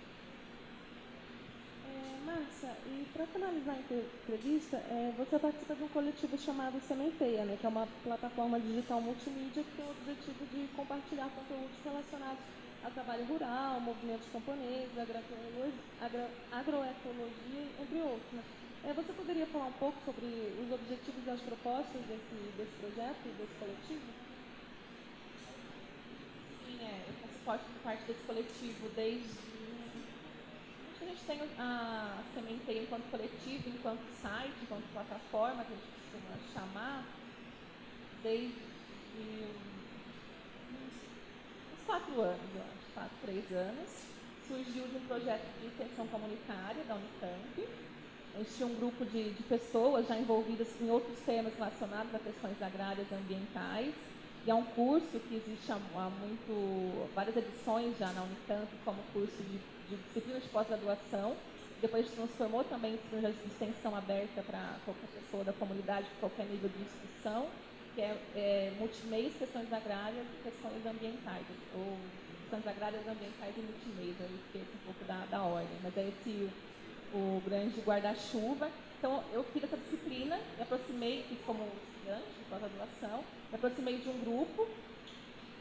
[2.26, 7.58] Márcia, e para finalizar a entrevista, é, você participa de um coletivo chamado Sementeia, né,
[7.58, 12.44] que é uma plataforma digital multimídia que tem o objetivo de compartilhar conteúdos relacionados
[12.82, 15.84] ao trabalho rural, movimentos camponeses, agroecologia,
[16.52, 18.32] agroecologia, entre outros.
[18.34, 18.44] Né?
[18.84, 23.34] É, você poderia falar um pouco sobre os objetivos e as propostas desse, desse projeto,
[23.34, 24.14] desse coletivo?
[26.60, 27.40] Sim, é, eu faço
[27.82, 29.53] parte desse coletivo desde
[31.04, 36.38] a gente tem a Sementeia enquanto coletivo, enquanto site, enquanto plataforma, que a gente costuma
[36.54, 37.06] chamar,
[38.24, 38.54] desde
[41.76, 43.90] uns quatro anos, acho, quatro, três anos.
[44.48, 47.68] Surgiu de um projeto de extensão comunitária da Unicamp.
[48.36, 52.20] A gente tinha um grupo de, de pessoas já envolvidas em outros temas relacionados a
[52.20, 53.94] questões agrárias e ambientais.
[54.46, 59.42] E é um curso que existe há muito, várias edições já na Unicamp, como curso
[59.44, 59.60] de
[59.90, 61.36] de disciplina de pós-graduação.
[61.82, 66.70] Depois transformou também em disciplina de extensão aberta para qualquer pessoa da comunidade, qualquer nível
[66.70, 67.48] de discussão,
[67.94, 71.98] que é, é multimeios, questões agrárias e questões ambientais, ou
[72.42, 76.50] questões agrárias, ambientais e multimeios, aí esqueço um pouco da, da ordem, mas é esse
[77.14, 78.70] o, o grande guarda-chuva.
[78.98, 83.18] Então, eu fiz essa disciplina, me aproximei, como estudante de pós-graduação,
[83.52, 84.68] me aproximei de um grupo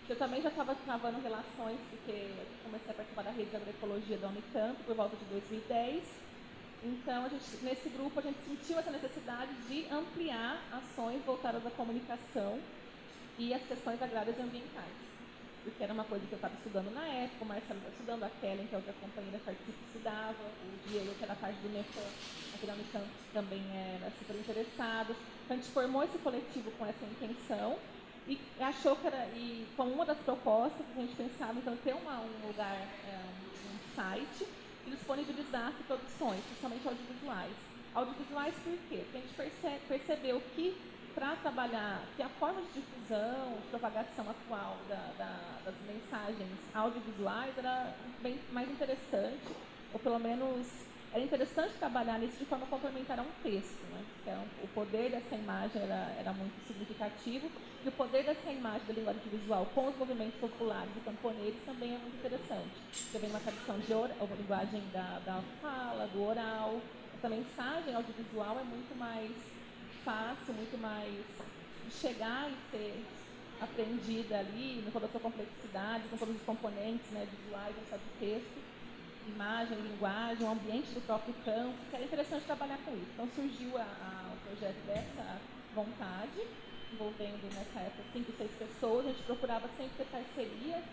[0.09, 2.29] eu também já estava travando relações, porque
[2.65, 6.03] comecei a participar da rede de agroecologia da Unicamp por volta de 2010.
[6.85, 12.59] Então, gente, nesse grupo, a gente sentiu essa necessidade de ampliar ações voltadas à comunicação
[13.39, 14.91] e às questões agrárias e ambientais.
[15.63, 18.31] Porque era uma coisa que eu estava estudando na época, o Marcelo estava estudando, a
[18.41, 22.11] Kellen, que é outra companheira que estudava, o Diego, que era parte do NEFAM,
[22.53, 23.63] aqui da Unicamp, também
[24.03, 25.15] era super interessado.
[25.45, 27.79] Então, a gente formou esse coletivo com essa intenção
[28.27, 32.21] e achou que era, e como uma das propostas, a gente pensava então ter uma,
[32.21, 33.19] um lugar, é,
[33.67, 34.47] um site
[34.85, 37.57] que disponibilizasse produções, principalmente audiovisuais.
[37.95, 38.99] Audiovisuais por quê?
[39.05, 44.31] Porque a gente percebe, percebeu que para trabalhar, que a forma de difusão, de propagação
[44.31, 49.47] atual da, da, das mensagens audiovisuais era bem mais interessante,
[49.93, 54.03] ou pelo menos era interessante trabalhar nisso de forma complementar a um texto, né?
[54.23, 57.51] Então, o poder dessa imagem era, era muito significativo
[57.85, 61.95] e o poder dessa imagem da linguagem visual com os movimentos populares e camponeses também
[61.95, 62.81] é muito interessante.
[63.11, 66.81] Você vem uma tradição de or, a linguagem da, da fala, do oral.
[67.15, 69.33] Essa mensagem audiovisual é muito mais
[70.05, 71.25] fácil, muito mais
[72.01, 73.07] chegar e ser
[73.61, 77.97] aprendida ali, com toda a sua complexidade, com todos os componentes né, visuais, não só
[77.97, 78.59] de texto,
[79.27, 83.11] imagem, linguagem, o ambiente do próprio campo, que era interessante trabalhar com isso.
[83.15, 85.41] Então surgiu o projeto dessa
[85.75, 86.41] vontade,
[86.93, 90.85] envolvendo nessa época cinco, seis pessoas, a gente procurava sempre ter parcerias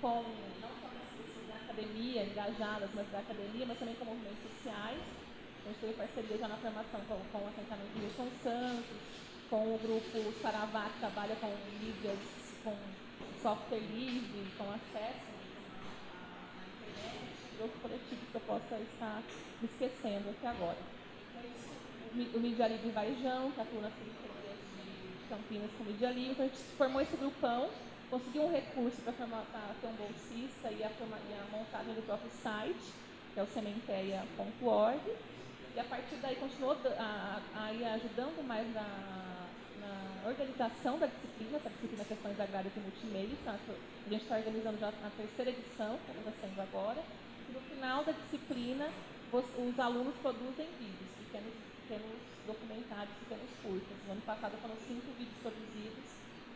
[0.00, 0.22] com
[0.62, 5.00] não só pessoas da academia, engajadas, mas da academia, mas também com movimentos sociais.
[5.64, 8.96] A gente teve parceria já na formação com, com o assentamento de Wilson Santos,
[9.50, 12.18] com o grupo Saravá, que trabalha com mídias,
[12.64, 12.76] com
[13.42, 15.30] software livre, com acesso
[16.56, 19.22] à internet, outros coletivos que eu possa estar
[19.60, 20.78] me esquecendo aqui agora.
[22.34, 24.29] O Mídia Livre Varejão, que atua periferias de
[25.30, 26.32] Campinas com Mídia Livre.
[26.32, 27.70] Então a gente formou esse grupão,
[28.10, 32.92] conseguiu um recurso para ter um bolsista e a, e a montagem do próprio site,
[33.32, 35.00] que é o sementeia.org.
[35.74, 39.30] E a partir daí continuou a, a, a ajudando mais na
[39.80, 43.36] na organização da disciplina, essa disciplina Questões Agrárias e Multimeio.
[43.44, 43.52] Tá?
[43.52, 47.02] A gente está organizando já a terceira edição, que está sendo agora.
[47.48, 48.88] E no final da disciplina,
[49.32, 53.96] os, os alunos produzem vídeos, pequenos, pequenos documentários, pequenos curtas.
[54.06, 56.04] No ano passado foram cinco vídeos produzidos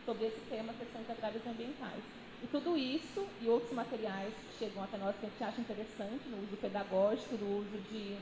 [0.04, 2.04] sobre esse tema, questões agrárias e ambientais.
[2.42, 6.28] E tudo isso e outros materiais que chegam até nós que a gente acha interessante
[6.28, 8.18] no uso pedagógico, no uso de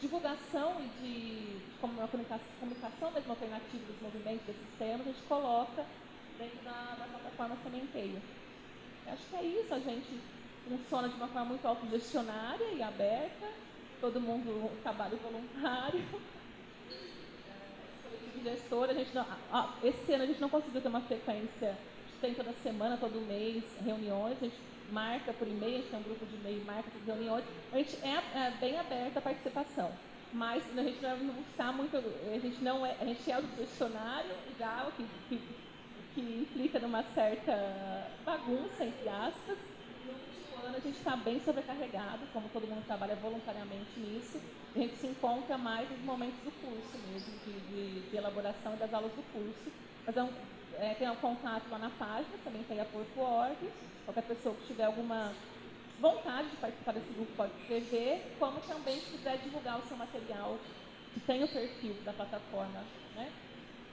[0.00, 5.84] divulgação e de, comunicação, comunicação mesmo alternativa dos movimentos, desses temas, a gente coloca
[6.38, 8.22] dentro da, da plataforma Sementeio.
[9.06, 10.20] Acho que é isso, a gente
[10.68, 13.46] funciona de uma forma muito autogestionária e aberta,
[14.00, 16.00] todo mundo trabalha voluntário.
[18.30, 19.26] Coletivo gestor, a gente não,
[19.82, 23.20] esse ano a gente não conseguiu ter uma frequência, a gente tem toda semana, todo
[23.26, 24.56] mês, reuniões, a gente
[24.90, 27.44] marca por e-mail, a gente tem um grupo de e-mail, marca por reuniões.
[27.72, 29.90] A gente é, é bem aberta à participação.
[30.32, 31.96] Mas a gente não está muito.
[31.96, 32.94] A gente não é.
[33.00, 35.40] A gente é o funcionário já, que, que,
[36.14, 39.58] que implica numa certa bagunça, entre aspas.
[40.66, 44.40] A gente está bem sobrecarregado, como todo mundo trabalha voluntariamente nisso.
[44.74, 48.92] A gente se encontra mais nos momentos do curso mesmo, de, de, de elaboração das
[48.94, 49.72] aulas do curso.
[50.06, 50.30] Mas é um,
[50.78, 53.56] é, tem um contato lá na página, também tem a Porto.org.
[54.04, 55.32] Qualquer pessoa que tiver alguma
[56.00, 60.58] vontade de participar desse grupo pode escrever, como também se quiser divulgar o seu material,
[61.12, 62.82] que tem o perfil da plataforma,
[63.14, 63.30] né?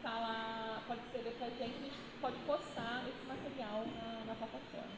[0.02, 4.36] Tá lá, pode escrever para a gente, a gente pode postar esse material na, na
[4.36, 4.96] plataforma.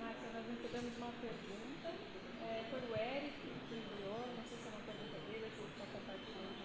[0.00, 1.88] Márcia, nós recebemos uma pergunta,
[2.48, 3.34] é, foi o Eric
[3.68, 6.58] que enviou, não sei se é uma pergunta dele, se ele está compartilhando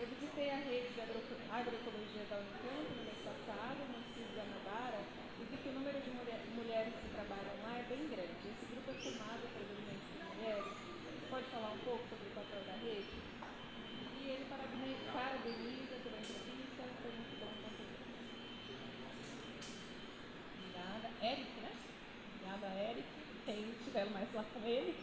[0.00, 5.04] eu visitei a rede de agroecologia da Unicamp no mês passado, no Cis Guanabara,
[5.36, 8.32] e vi que o número de mulher, mulheres que trabalham lá é bem grande.
[8.48, 10.72] Esse grupo é formado predominantemente por mulheres.
[11.28, 13.12] Pode falar um pouco sobre o papel da rede?
[13.12, 18.00] E ele parabeniza, parabeniza pela entrevista, foi muito bom conteúdo.
[20.64, 21.06] Obrigada.
[21.20, 21.72] Eric, né?
[22.40, 23.08] Obrigada, Eric.
[23.44, 24.96] Quem estiver mais lá com ele.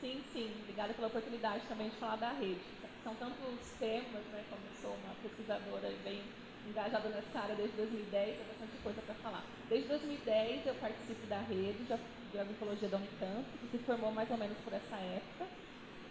[0.00, 0.54] Sim, sim.
[0.62, 2.60] Obrigada pela oportunidade também de falar da rede
[3.02, 4.44] são tantos temas, né?
[4.48, 6.22] Como eu sou uma pesquisadora bem
[6.68, 9.44] engajada nessa área desde 2010, tem bastante coisa para falar.
[9.68, 14.36] Desde 2010 eu participo da rede de agroecologia da Unicamp, que se formou mais ou
[14.36, 15.46] menos por essa época.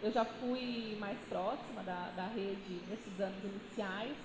[0.02, 4.16] Eu já fui mais próxima da, da rede nesses anos iniciais,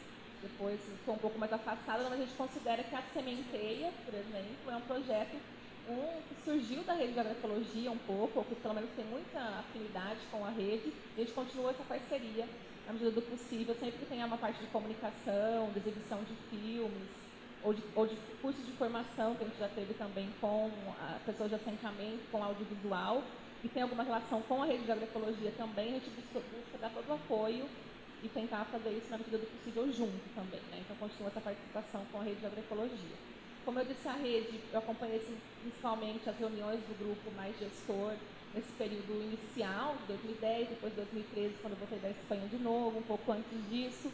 [0.41, 4.71] depois estou um pouco mais afastada, mas a gente considera que a Sementeia, por exemplo,
[4.71, 5.35] é um projeto
[5.89, 9.39] um que surgiu da rede de agroecologia um pouco, ou que pelo menos tem muita
[9.39, 12.47] afinidade com a rede, e a gente continua essa parceria
[12.87, 17.09] na medida do possível, sempre que tenha uma parte de comunicação, de exibição de filmes,
[17.63, 20.69] ou de, ou de cursos de formação que a gente já teve também com
[21.25, 23.23] pessoas de assentamento, com audiovisual,
[23.63, 26.91] e tem alguma relação com a rede de agroecologia também, a gente busca, busca dar
[26.91, 27.67] todo o apoio
[28.21, 30.61] e tentar fazer isso na medida do possível junto também.
[30.69, 30.81] Né?
[30.81, 33.34] Então continua essa participação com a rede de agroecologia.
[33.65, 35.19] Como eu disse, a rede, eu acompanhei
[35.59, 38.13] principalmente as reuniões do grupo mais gestor
[38.53, 42.99] nesse período inicial, de 2010, depois de 2013, quando eu voltei da Espanha de novo,
[42.99, 44.11] um pouco antes disso.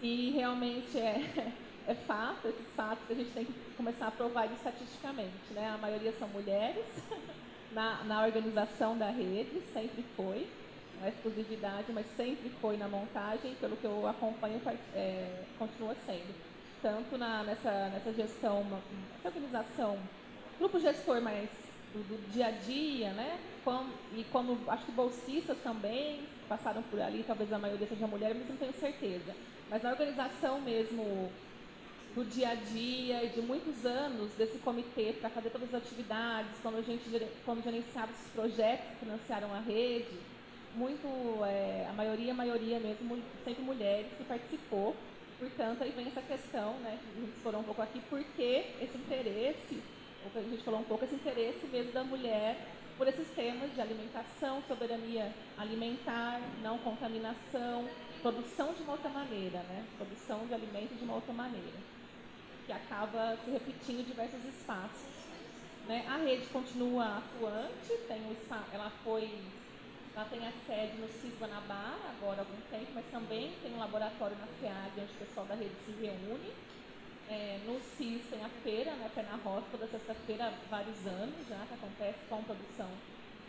[0.00, 1.52] E realmente é,
[1.86, 5.52] é fato, esses fatos que a gente tem que começar a provar estatisticamente.
[5.52, 5.68] Né?
[5.68, 6.86] A maioria são mulheres
[7.70, 10.48] na, na organização da rede, sempre foi,
[10.98, 14.62] não é exclusividade, mas sempre foi na montagem, pelo que eu acompanho,
[14.94, 16.47] é, continua sendo
[16.82, 18.64] tanto na, nessa, nessa gestão,
[19.18, 19.98] essa organização,
[20.58, 21.48] grupo gestor mais
[21.92, 23.38] do, do, dia a dia, né?
[23.64, 28.34] Como, e como acho que bolsistas também passaram por ali, talvez a maioria seja mulher,
[28.34, 29.34] mas não tenho certeza.
[29.70, 31.30] Mas na organização mesmo
[32.14, 36.50] do dia a dia e de muitos anos desse comitê para fazer todas as atividades,
[36.62, 37.04] quando a gente
[37.44, 40.18] quando gerenciava esses projetos que financiaram a rede,
[40.74, 41.06] muito,
[41.44, 44.96] é, a maioria, a maioria mesmo, sempre mulheres que participou.
[45.38, 48.64] Portanto, aí vem essa questão, né, que a gente falou um pouco aqui, por que
[48.80, 49.80] esse interesse,
[50.24, 52.56] ou que a gente falou um pouco, esse interesse mesmo da mulher
[52.98, 57.88] por esses temas de alimentação, soberania alimentar, não contaminação,
[58.20, 59.84] produção de uma outra maneira, né?
[59.96, 61.78] Produção de alimentos de uma outra maneira,
[62.66, 65.18] que acaba se repetindo em diversos espaços.
[65.86, 66.04] Né?
[66.08, 68.36] A rede continua atuante, tem um,
[68.72, 69.30] ela foi,
[70.14, 73.78] ela tem a sede no CIS Guanabara agora há algum tempo, mas também tem um
[73.78, 76.52] laboratório na FEAG onde o pessoal da rede se reúne.
[77.28, 81.46] É, no CIS tem a feira, né, Pé na Roça, toda sexta-feira há vários anos
[81.46, 82.88] já, que acontece com produção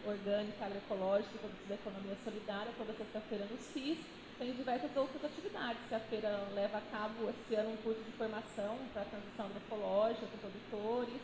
[0.06, 4.00] orgânica, agroecológica, produtos da economia solidária, toda sexta-feira no CIS.
[4.38, 8.12] Tem diversas outras atividades que a feira leva a cabo esse ano um curso de
[8.14, 11.22] formação para transição agroecológica com produtores.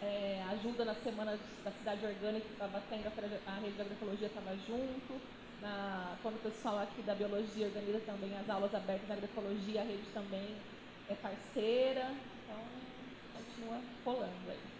[0.00, 4.56] É, ajuda na semana da cidade orgânica que estava tendo, a, rede de agroecologia estava
[4.66, 5.39] junto.
[5.60, 9.84] Na, quando o pessoal aqui da biologia organiza também as aulas abertas na agroecologia, a
[9.84, 10.64] rede também
[11.06, 12.02] é parceira.
[12.42, 14.72] Então, continua rolando aí.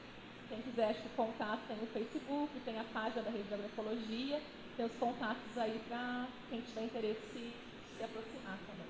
[0.48, 4.42] Quem quiser acho contato tem o Facebook, tem a página da Rede de Agroecologia,
[4.76, 8.89] tem os contatos aí para quem tiver interesse se aproximar também.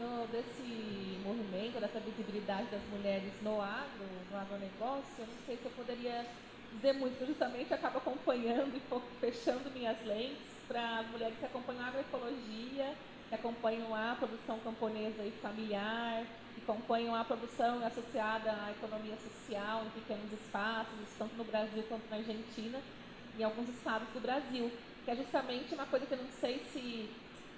[0.00, 5.64] Do, desse movimento, dessa visibilidade das mulheres no agro, no agronegócio, eu não sei se
[5.64, 6.26] eu poderia
[6.72, 8.80] dizer muito, justamente acabo acompanhando e
[9.20, 12.94] fechando minhas lentes para as mulheres que acompanham a agroecologia,
[13.28, 16.24] que acompanham a produção camponesa e familiar,
[16.54, 22.08] que acompanham a produção associada à economia social em pequenos espaços, tanto no Brasil quanto
[22.10, 22.78] na Argentina,
[23.38, 24.70] em alguns estados do Brasil,
[25.04, 27.08] que é justamente uma coisa que eu não sei se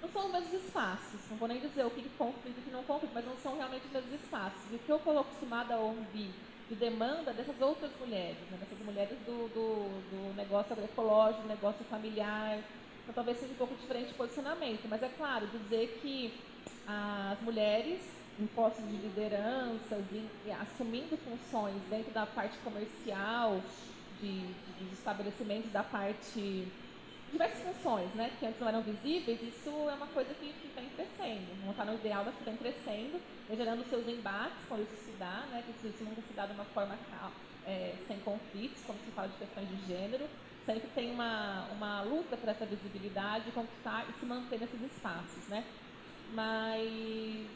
[0.03, 1.19] não são os mesmos espaços.
[1.31, 3.55] Não vou nem dizer o que conflito e o que não conflito, mas não são
[3.55, 4.59] realmente os mesmos espaços.
[4.71, 6.31] E o que eu estou acostumada a ouvir
[6.69, 8.57] de demanda dessas outras mulheres, né?
[8.59, 12.59] dessas mulheres do, do, do negócio agroecológico, negócio familiar.
[13.03, 16.33] Então talvez seja um pouco diferente de posicionamento, mas é claro, dizer que
[16.87, 18.01] as mulheres
[18.39, 23.61] em postos de lideranças e, e assumindo funções dentro da parte comercial,
[24.19, 26.67] de, de, dos estabelecimentos da parte
[27.33, 31.63] diversas funções, né, que antes não eram visíveis, isso é uma coisa que, vem crescendo.
[31.63, 35.11] Não está no ideal, mas que vem crescendo, vem gerando seus embates quando isso se
[35.17, 36.97] dá, né, que isso nunca se dá de uma forma
[37.65, 40.29] é, sem conflitos, quando se fala de questões de gênero.
[40.65, 45.65] Sempre tem uma, uma luta por essa visibilidade, conquistar e se manter nesses espaços, né.
[46.33, 47.47] Mas,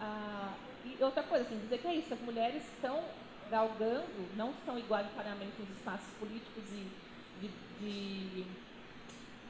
[0.00, 0.54] ah,
[0.84, 3.02] e outra coisa, assim, dizer que é isso, as mulheres estão
[3.50, 7.04] galgando, não estão igualitariamente nos espaços políticos e
[7.40, 8.46] de, de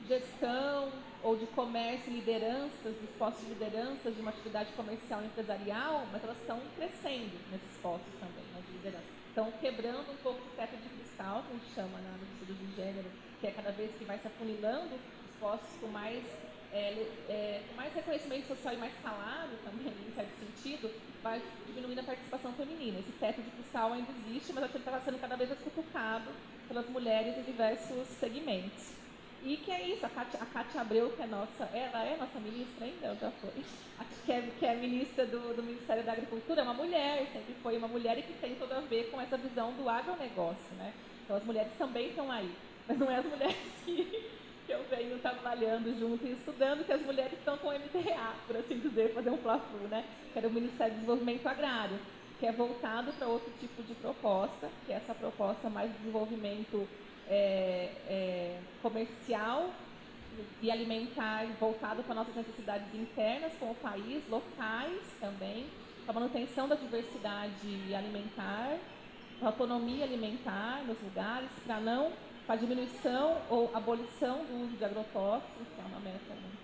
[0.06, 0.92] gestão
[1.22, 6.22] ou de comércio, lideranças, dos postos de liderança de uma atividade comercial e empresarial, mas
[6.22, 9.04] elas estão crescendo nesses postos também, né, de liderança.
[9.28, 12.54] Estão quebrando um pouco o teto de cristal, que a gente chama né, no estudo
[12.54, 16.22] de gênero, que é cada vez que vai se afunilando os postos com mais,
[16.72, 20.90] é, é, com mais reconhecimento social e mais salário também, em certo sentido,
[21.22, 22.98] vai diminuindo a participação feminina.
[22.98, 25.62] Esse teto de cristal ainda existe, mas acho que ele está sendo cada vez mais
[25.62, 26.30] cutucado
[26.68, 29.03] pelas mulheres em diversos segmentos.
[29.44, 32.40] E que é isso, a Cátia, a Cátia Abreu, que é nossa, ela é nossa
[32.40, 33.50] ministra ainda, já foi,
[34.24, 37.76] que é, que é ministra do, do Ministério da Agricultura, é uma mulher, sempre foi
[37.76, 40.94] uma mulher e que tem tudo a ver com essa visão do agronegócio, né?
[41.22, 42.50] Então as mulheres também estão aí,
[42.88, 44.30] mas não é as mulheres que,
[44.66, 48.56] que eu venho trabalhando junto e estudando, que as mulheres estão com o MTA, por
[48.56, 50.06] assim dizer, fazer um plafu, né?
[50.32, 51.98] Que era o Ministério do Desenvolvimento Agrário,
[52.40, 56.88] que é voltado para outro tipo de proposta, que é essa proposta mais de desenvolvimento
[57.28, 59.70] é, é, comercial
[60.60, 65.66] e alimentar voltado para nossas necessidades internas com o país, locais também,
[66.04, 68.78] para a manutenção da diversidade alimentar,
[69.38, 72.12] para autonomia alimentar nos lugares, para não
[72.46, 76.63] para diminuição ou abolição do uso de agrotóxicos, que é uma meta muito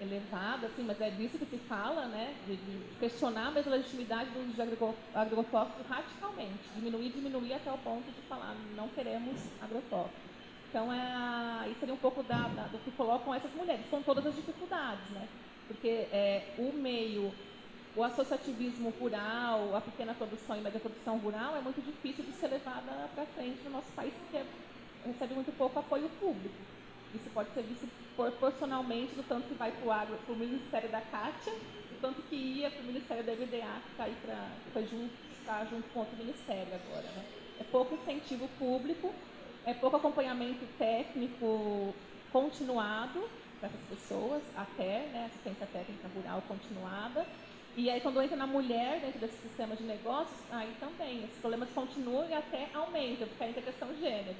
[0.00, 4.30] elevada, assim, mas é disso que se fala, né, de, de questionar mesmo a legitimidade
[4.30, 10.36] do uso de agrotóxicos radicalmente, diminuir, diminuir até o ponto de falar não queremos agrotóxicos.
[10.68, 11.14] Então, é,
[11.60, 15.08] aí seria um pouco da, da, do que colocam essas mulheres, com todas as dificuldades,
[15.10, 15.26] né?
[15.66, 17.32] Porque é, o meio,
[17.94, 22.48] o associativismo rural, a pequena produção e média produção rural é muito difícil de ser
[22.48, 24.44] levada para frente no nosso país, porque
[25.06, 26.75] recebe muito pouco apoio público.
[27.16, 32.00] Isso pode ser visto proporcionalmente do tanto que vai para o Ministério da Cátia, do
[32.00, 35.12] tanto que ia para o Ministério da EVDA, que está aí para junto,
[35.44, 37.08] tá junto com outro ministério agora.
[37.12, 37.24] Né?
[37.60, 39.12] É pouco incentivo público
[39.66, 41.92] é pouco acompanhamento técnico
[42.32, 47.26] continuado para essas pessoas, até, né, assistência técnica rural continuada.
[47.76, 51.68] E aí, quando entra na mulher dentro desse sistema de negócios, aí também, esses problemas
[51.70, 54.36] continuam e até aumentam, porque aí entra a questão gênero.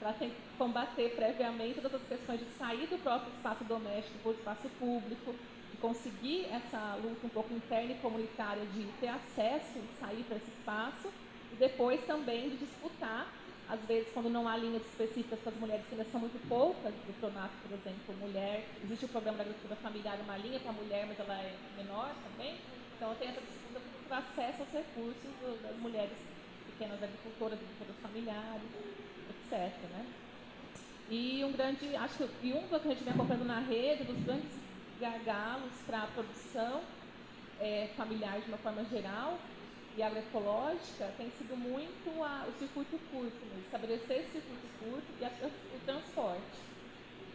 [0.00, 4.30] Ela tem que combater previamente todas as questões de sair do próprio espaço doméstico para
[4.30, 5.34] o espaço público,
[5.70, 10.36] de conseguir essa luta um pouco interna e comunitária de ter acesso e sair para
[10.36, 11.08] esse espaço,
[11.52, 13.40] e depois também de disputar
[13.70, 16.92] às vezes, quando não há linhas específicas para as mulheres, que ainda são muito poucas,
[16.92, 20.72] do Pronato, por exemplo, mulher, existe o programa da agricultura familiar, uma linha para a
[20.72, 22.58] mulher, mas ela é menor também.
[22.96, 26.18] Então, tem essa disputa por acesso aos recursos das mulheres
[26.66, 28.70] pequenas agricultoras, agricultoras familiares,
[29.50, 29.72] etc.
[29.90, 30.06] Né?
[31.10, 34.22] E um grande, acho que, e um que a gente vem acompanhando na rede, dos
[34.22, 34.50] grandes
[35.00, 36.82] gargalos para a produção
[37.60, 39.38] é, familiar de uma forma geral,
[39.96, 43.60] e agroecológica tem sido muito a, o circuito curto, né?
[43.64, 46.70] estabelecer esse circuito curto e a, o transporte.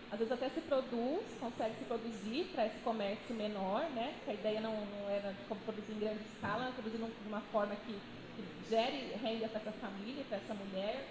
[0.09, 4.13] Às vezes até se produz, consegue se produzir para esse comércio menor, né?
[4.23, 5.33] Que a ideia não, não era
[5.65, 10.23] produzir em grande escala, produzir de uma forma que, que gere renda para essa família,
[10.29, 11.05] para essa mulher,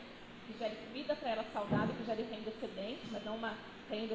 [0.47, 3.57] que gere comida para ela saudável, que gere renda excedente, mas não uma
[3.90, 4.14] renda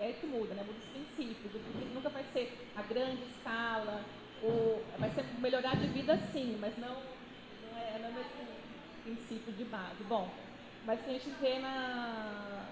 [0.00, 0.62] é que muda, né?
[0.62, 1.52] Muda os princípios.
[1.94, 4.04] Nunca vai ser a grande escala,
[4.42, 9.52] o, vai ser melhorar de vida sim, mas não, não é, não é esse princípio
[9.52, 10.02] de base.
[10.08, 10.30] Bom,
[10.84, 12.66] mas a gente vê na,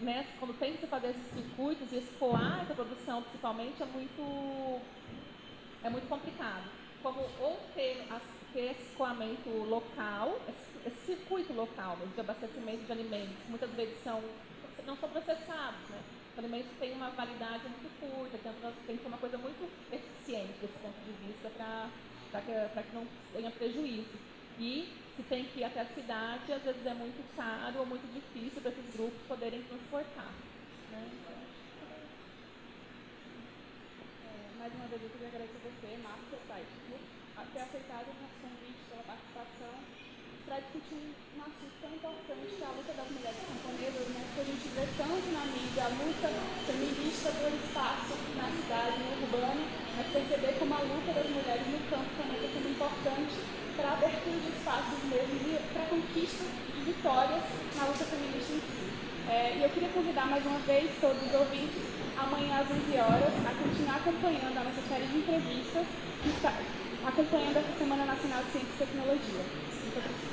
[0.00, 4.80] nessa, quando tem que fazer esses circuitos e escoar essa produção principalmente é muito,
[5.82, 6.70] é muito complicado.
[7.02, 8.06] Como ou ter,
[8.52, 10.71] ter escoamento local, esse
[11.06, 14.22] circuito local de abastecimento de alimentos, muitas vezes são,
[14.84, 16.00] não são processados, né?
[16.32, 20.78] Os alimentos têm uma validade muito curta, tem, que ser uma coisa muito eficiente desse
[20.80, 24.16] ponto de vista para que, que não tenha prejuízo.
[24.58, 28.06] E se tem que ir até a cidade, às vezes é muito caro ou muito
[28.12, 30.32] difícil para esses grupos poderem transportar.
[30.90, 31.10] Né?
[34.24, 38.40] É, mais uma vez eu queria agradecer a você, Márcia, por ter aceitado o nosso
[38.40, 39.74] convite, pela participação
[40.52, 44.20] para discutir um assunto tão importante que é a luta das mulheres camponesas, né?
[44.36, 46.28] que a gente vê tanto na mídia, a luta
[46.68, 49.64] feminista do espaço na cidade, no urbano,
[49.96, 53.36] mas perceber como a luta das mulheres no campo também está sendo importante
[53.80, 58.52] para a abertura de espaços mesmo e para a conquista de vitórias na luta feminista
[58.52, 58.84] em si.
[59.32, 61.80] É, e eu queria convidar mais uma vez todos os ouvintes,
[62.20, 65.86] amanhã às 11 horas, a continuar acompanhando a nossa série de entrevistas,
[66.28, 66.52] está
[67.08, 69.44] acompanhando essa Semana Nacional de Ciência e Tecnologia.
[69.80, 70.31] Muito obrigada.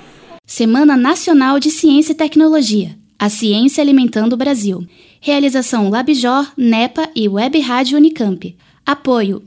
[0.49, 2.97] Semana Nacional de Ciência e Tecnologia.
[3.19, 4.83] A Ciência Alimentando o Brasil.
[5.21, 8.57] Realização Labjor, NEPA e Web Rádio Unicamp.
[8.83, 9.43] Apoio.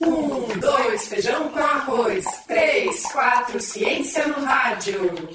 [0.00, 2.24] Um, dois, feijão com arroz.
[2.46, 5.28] Três, quatro, ciência no rádio.